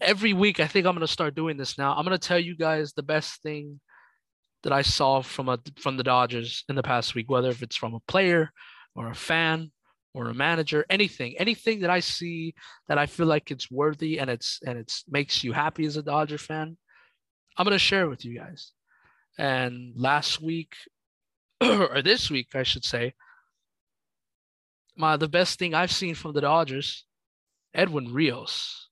Every 0.02 0.34
week, 0.34 0.60
I 0.60 0.68
think 0.68 0.86
I'm 0.86 0.96
gonna 0.96 1.08
start 1.08 1.36
doing 1.36 1.58
this 1.58 1.78
now. 1.78 1.96
I'm 1.96 2.04
gonna 2.04 2.18
tell 2.18 2.40
you 2.40 2.56
guys 2.56 2.94
the 2.94 3.04
best 3.04 3.42
thing 3.42 3.80
that 4.64 4.74
I 4.74 4.82
saw 4.82 5.22
from 5.22 5.50
a 5.50 5.60
from 5.80 5.98
the 5.98 6.04
Dodgers 6.04 6.64
in 6.70 6.76
the 6.76 6.84
past 6.84 7.16
week, 7.16 7.30
whether 7.30 7.50
if 7.50 7.62
it's 7.62 7.76
from 7.76 7.94
a 7.94 8.00
player 8.02 8.52
or 8.96 9.10
a 9.10 9.16
fan 9.16 9.72
or 10.14 10.30
a 10.30 10.34
manager, 10.34 10.86
anything, 10.90 11.36
anything 11.38 11.82
that 11.82 11.90
I 11.90 12.00
see 12.00 12.54
that 12.88 12.98
I 12.98 13.06
feel 13.06 13.26
like 13.26 13.52
it's 13.52 13.72
worthy 13.72 14.20
and 14.20 14.30
it's 14.30 14.60
and 14.66 14.78
it's 14.78 15.04
makes 15.10 15.44
you 15.44 15.52
happy 15.52 15.86
as 15.86 15.98
a 15.98 16.04
Dodger 16.04 16.38
fan, 16.38 16.78
I'm 17.58 17.66
gonna 17.66 17.78
share 17.78 18.10
with 18.10 18.24
you 18.26 18.38
guys. 18.38 18.72
And 19.38 19.94
last 19.96 20.42
week, 20.42 20.76
or 21.62 22.02
this 22.02 22.30
week, 22.30 22.56
I 22.56 22.64
should 22.64 22.86
say, 22.86 23.14
my 24.96 25.18
the 25.18 25.28
best 25.28 25.60
thing 25.60 25.74
I've 25.74 25.92
seen 25.92 26.16
from 26.16 26.34
the 26.34 26.42
Dodgers, 26.42 27.06
Edwin 27.74 28.14
Rios. 28.14 28.90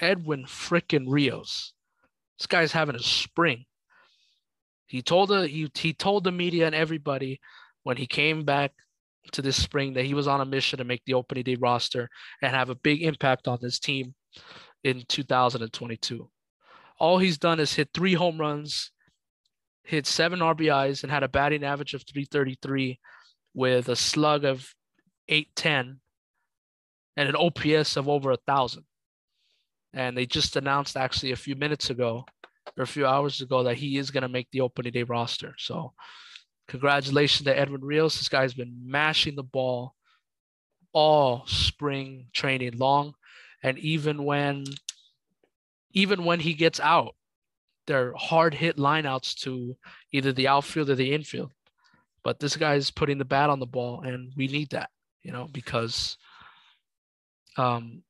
Edwin 0.00 0.44
frickin' 0.44 1.06
Rios. 1.08 1.72
This 2.38 2.46
guy's 2.46 2.72
having 2.72 2.96
a 2.96 3.02
spring. 3.02 3.64
He 4.94 5.02
told 5.02 5.30
the 5.30 5.48
he, 5.48 5.68
he 5.74 5.92
told 5.92 6.22
the 6.22 6.30
media 6.30 6.66
and 6.66 6.74
everybody 6.74 7.40
when 7.82 7.96
he 7.96 8.06
came 8.06 8.44
back 8.44 8.70
to 9.32 9.42
this 9.42 9.60
spring 9.60 9.94
that 9.94 10.04
he 10.04 10.14
was 10.14 10.28
on 10.28 10.40
a 10.40 10.44
mission 10.44 10.78
to 10.78 10.84
make 10.84 11.02
the 11.04 11.14
opening 11.14 11.42
day 11.42 11.56
roster 11.56 12.08
and 12.40 12.54
have 12.54 12.70
a 12.70 12.76
big 12.76 13.02
impact 13.02 13.48
on 13.48 13.58
this 13.60 13.80
team 13.80 14.14
in 14.84 15.02
2022. 15.08 16.30
All 17.00 17.18
he's 17.18 17.38
done 17.38 17.58
is 17.58 17.74
hit 17.74 17.88
three 17.92 18.14
home 18.14 18.38
runs, 18.38 18.92
hit 19.82 20.06
seven 20.06 20.38
RBIs, 20.38 21.02
and 21.02 21.10
had 21.10 21.24
a 21.24 21.28
batting 21.28 21.64
average 21.64 21.94
of 21.94 22.04
333 22.04 23.00
with 23.52 23.88
a 23.88 23.96
slug 23.96 24.44
of 24.44 24.76
810 25.28 25.98
and 27.16 27.28
an 27.28 27.34
OPS 27.34 27.96
of 27.96 28.08
over 28.08 28.30
a 28.30 28.36
thousand. 28.46 28.84
And 29.92 30.16
they 30.16 30.24
just 30.24 30.54
announced 30.54 30.96
actually 30.96 31.32
a 31.32 31.36
few 31.36 31.56
minutes 31.56 31.90
ago 31.90 32.26
or 32.76 32.84
a 32.84 32.86
few 32.86 33.06
hours 33.06 33.40
ago 33.40 33.62
that 33.62 33.76
he 33.76 33.98
is 33.98 34.10
going 34.10 34.22
to 34.22 34.28
make 34.28 34.50
the 34.50 34.60
opening 34.60 34.92
day 34.92 35.02
roster. 35.02 35.54
So 35.58 35.92
congratulations 36.68 37.44
to 37.44 37.58
Edwin 37.58 37.82
Rios. 37.82 38.18
This 38.18 38.28
guy's 38.28 38.54
been 38.54 38.76
mashing 38.84 39.36
the 39.36 39.42
ball 39.42 39.94
all 40.92 41.44
spring 41.46 42.26
training 42.32 42.78
long. 42.78 43.14
And 43.62 43.78
even 43.78 44.24
when 44.24 44.64
even 45.92 46.24
when 46.24 46.40
he 46.40 46.54
gets 46.54 46.80
out, 46.80 47.14
they're 47.86 48.12
hard 48.16 48.54
hit 48.54 48.76
lineouts 48.76 49.34
to 49.42 49.76
either 50.12 50.32
the 50.32 50.48
outfield 50.48 50.90
or 50.90 50.94
the 50.94 51.12
infield. 51.12 51.52
But 52.22 52.40
this 52.40 52.56
guy's 52.56 52.90
putting 52.90 53.18
the 53.18 53.24
bat 53.24 53.50
on 53.50 53.60
the 53.60 53.66
ball, 53.66 54.00
and 54.00 54.32
we 54.36 54.48
need 54.48 54.70
that, 54.70 54.90
you 55.22 55.30
know, 55.30 55.46
because 55.52 56.16
um, 57.56 58.02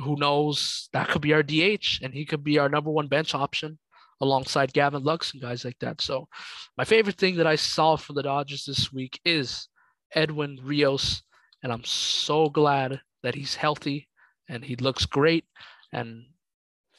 who 0.00 0.16
knows? 0.16 0.88
That 0.92 1.08
could 1.08 1.22
be 1.22 1.32
our 1.32 1.42
DH, 1.42 2.00
and 2.02 2.12
he 2.12 2.24
could 2.24 2.44
be 2.44 2.58
our 2.58 2.68
number 2.68 2.90
one 2.90 3.08
bench 3.08 3.34
option 3.34 3.78
alongside 4.20 4.72
Gavin 4.72 5.02
Lux 5.02 5.32
and 5.32 5.42
guys 5.42 5.64
like 5.64 5.78
that. 5.80 6.00
So, 6.00 6.28
my 6.76 6.84
favorite 6.84 7.16
thing 7.16 7.36
that 7.36 7.46
I 7.46 7.56
saw 7.56 7.96
from 7.96 8.16
the 8.16 8.22
Dodgers 8.22 8.64
this 8.64 8.92
week 8.92 9.20
is 9.24 9.68
Edwin 10.14 10.58
Rios, 10.62 11.22
and 11.62 11.72
I'm 11.72 11.84
so 11.84 12.48
glad 12.48 13.00
that 13.22 13.34
he's 13.34 13.54
healthy 13.54 14.08
and 14.48 14.64
he 14.64 14.76
looks 14.76 15.06
great, 15.06 15.44
and 15.92 16.24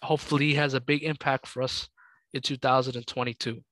hopefully 0.02 0.48
he 0.48 0.56
has 0.56 0.74
a 0.74 0.82
big 0.82 1.04
impact 1.04 1.48
for 1.48 1.62
us 1.62 1.90
in 2.34 2.42
2022. 2.42 3.64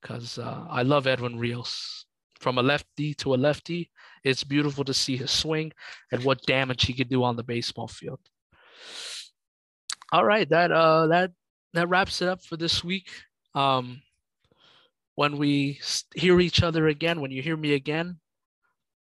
Because 0.00 0.38
uh, 0.38 0.64
I 0.68 0.82
love 0.82 1.06
Edwin 1.06 1.38
Rios. 1.38 2.06
From 2.40 2.58
a 2.58 2.62
lefty 2.62 3.14
to 3.14 3.34
a 3.34 3.36
lefty, 3.36 3.88
it's 4.24 4.42
beautiful 4.42 4.82
to 4.84 4.92
see 4.92 5.16
his 5.16 5.30
swing 5.30 5.72
and 6.10 6.24
what 6.24 6.42
damage 6.42 6.86
he 6.86 6.92
can 6.92 7.06
do 7.06 7.22
on 7.22 7.36
the 7.36 7.44
baseball 7.44 7.86
field. 7.86 8.18
All 10.10 10.24
right, 10.24 10.48
that 10.50 10.72
uh 10.72 11.06
that 11.08 11.32
that 11.74 11.88
wraps 11.88 12.22
it 12.22 12.28
up 12.28 12.42
for 12.44 12.56
this 12.56 12.84
week. 12.84 13.10
Um 13.54 14.02
when 15.14 15.36
we 15.36 15.80
hear 16.14 16.40
each 16.40 16.62
other 16.62 16.88
again, 16.88 17.20
when 17.20 17.30
you 17.30 17.42
hear 17.42 17.56
me 17.56 17.74
again, 17.74 18.18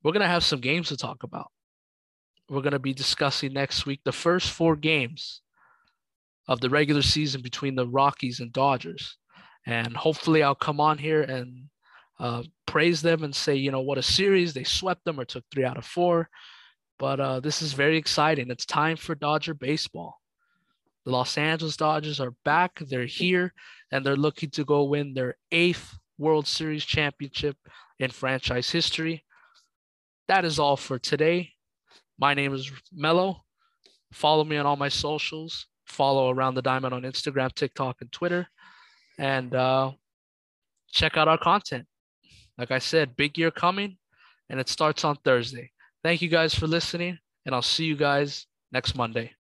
we're 0.03 0.13
going 0.13 0.23
to 0.23 0.29
have 0.29 0.45
some 0.45 0.61
games 0.61 0.89
to 0.89 0.97
talk 0.97 1.23
about. 1.23 1.51
We're 2.49 2.63
going 2.63 2.73
to 2.73 2.79
be 2.79 2.95
discussing 2.95 3.53
next 3.53 3.85
week 3.85 4.01
the 4.05 4.13
first 4.13 4.51
four 4.51 4.77
games 4.77 5.43
of 6.47 6.61
the 6.61 6.71
regular 6.71 7.03
season 7.03 7.43
between 7.43 7.75
the 7.75 7.87
Rockies 7.87 8.41
and 8.41 8.53
Dodgers. 8.53 9.17
And 9.67 9.95
hopefully, 9.97 10.43
I'll 10.43 10.55
come 10.55 10.81
on 10.81 10.97
here 10.97 11.23
and 11.23 11.65
uh, 12.19 12.45
praise 12.65 13.03
them 13.03 13.23
and 13.23 13.35
say, 13.35 13.57
you 13.57 13.71
know, 13.71 13.83
what 13.83 13.99
a 13.99 14.03
series. 14.03 14.55
They 14.55 14.65
swept 14.65 15.05
them 15.05 15.21
or 15.21 15.25
took 15.25 15.45
three 15.53 15.65
out 15.65 15.77
of 15.77 15.85
four. 15.85 16.31
But 16.99 17.21
uh, 17.21 17.41
this 17.41 17.63
is 17.63 17.73
very 17.73 17.97
exciting. 17.97 18.51
It's 18.51 18.67
time 18.67 18.97
for 18.97 19.15
Dodger 19.15 19.55
baseball. 19.55 20.21
The 21.05 21.13
Los 21.13 21.39
Angeles 21.39 21.77
Dodgers 21.77 22.21
are 22.21 22.35
back. 22.45 22.81
They're 22.81 23.07
here 23.07 23.53
and 23.93 24.05
they're 24.05 24.17
looking 24.17 24.51
to 24.51 24.65
go 24.65 24.85
win 24.85 25.15
their 25.15 25.37
eighth 25.53 25.97
World 26.19 26.47
Series 26.47 26.85
championship 26.85 27.57
in 27.99 28.11
franchise 28.11 28.71
history. 28.71 29.25
That 30.27 30.45
is 30.45 30.59
all 30.59 30.77
for 30.77 30.99
today. 30.99 31.53
My 32.19 32.35
name 32.35 32.53
is 32.53 32.71
Melo. 32.93 33.45
Follow 34.13 34.45
me 34.45 34.57
on 34.57 34.67
all 34.67 34.77
my 34.77 34.89
socials. 34.89 35.67
Follow 35.87 36.31
Around 36.31 36.55
the 36.55 36.63
Diamond 36.63 36.93
on 36.93 37.03
Instagram, 37.03 37.55
TikTok, 37.55 37.97
and 38.01 38.13
Twitter. 38.13 38.49
And 39.19 39.55
uh, 39.55 39.93
check 40.91 41.17
out 41.17 41.29
our 41.29 41.39
content. 41.39 41.87
Like 42.59 42.71
I 42.71 42.79
said, 42.79 43.17
big 43.17 43.39
year 43.39 43.51
coming, 43.51 43.97
and 44.51 44.59
it 44.59 44.69
starts 44.69 45.05
on 45.05 45.17
Thursday. 45.25 45.71
Thank 46.05 46.23
you 46.23 46.29
guys 46.29 46.55
for 46.55 46.67
listening, 46.67 47.19
and 47.45 47.55
I'll 47.55 47.63
see 47.63 47.85
you 47.85 47.97
guys 47.97 48.47
next 48.71 48.95
Monday. 48.95 49.35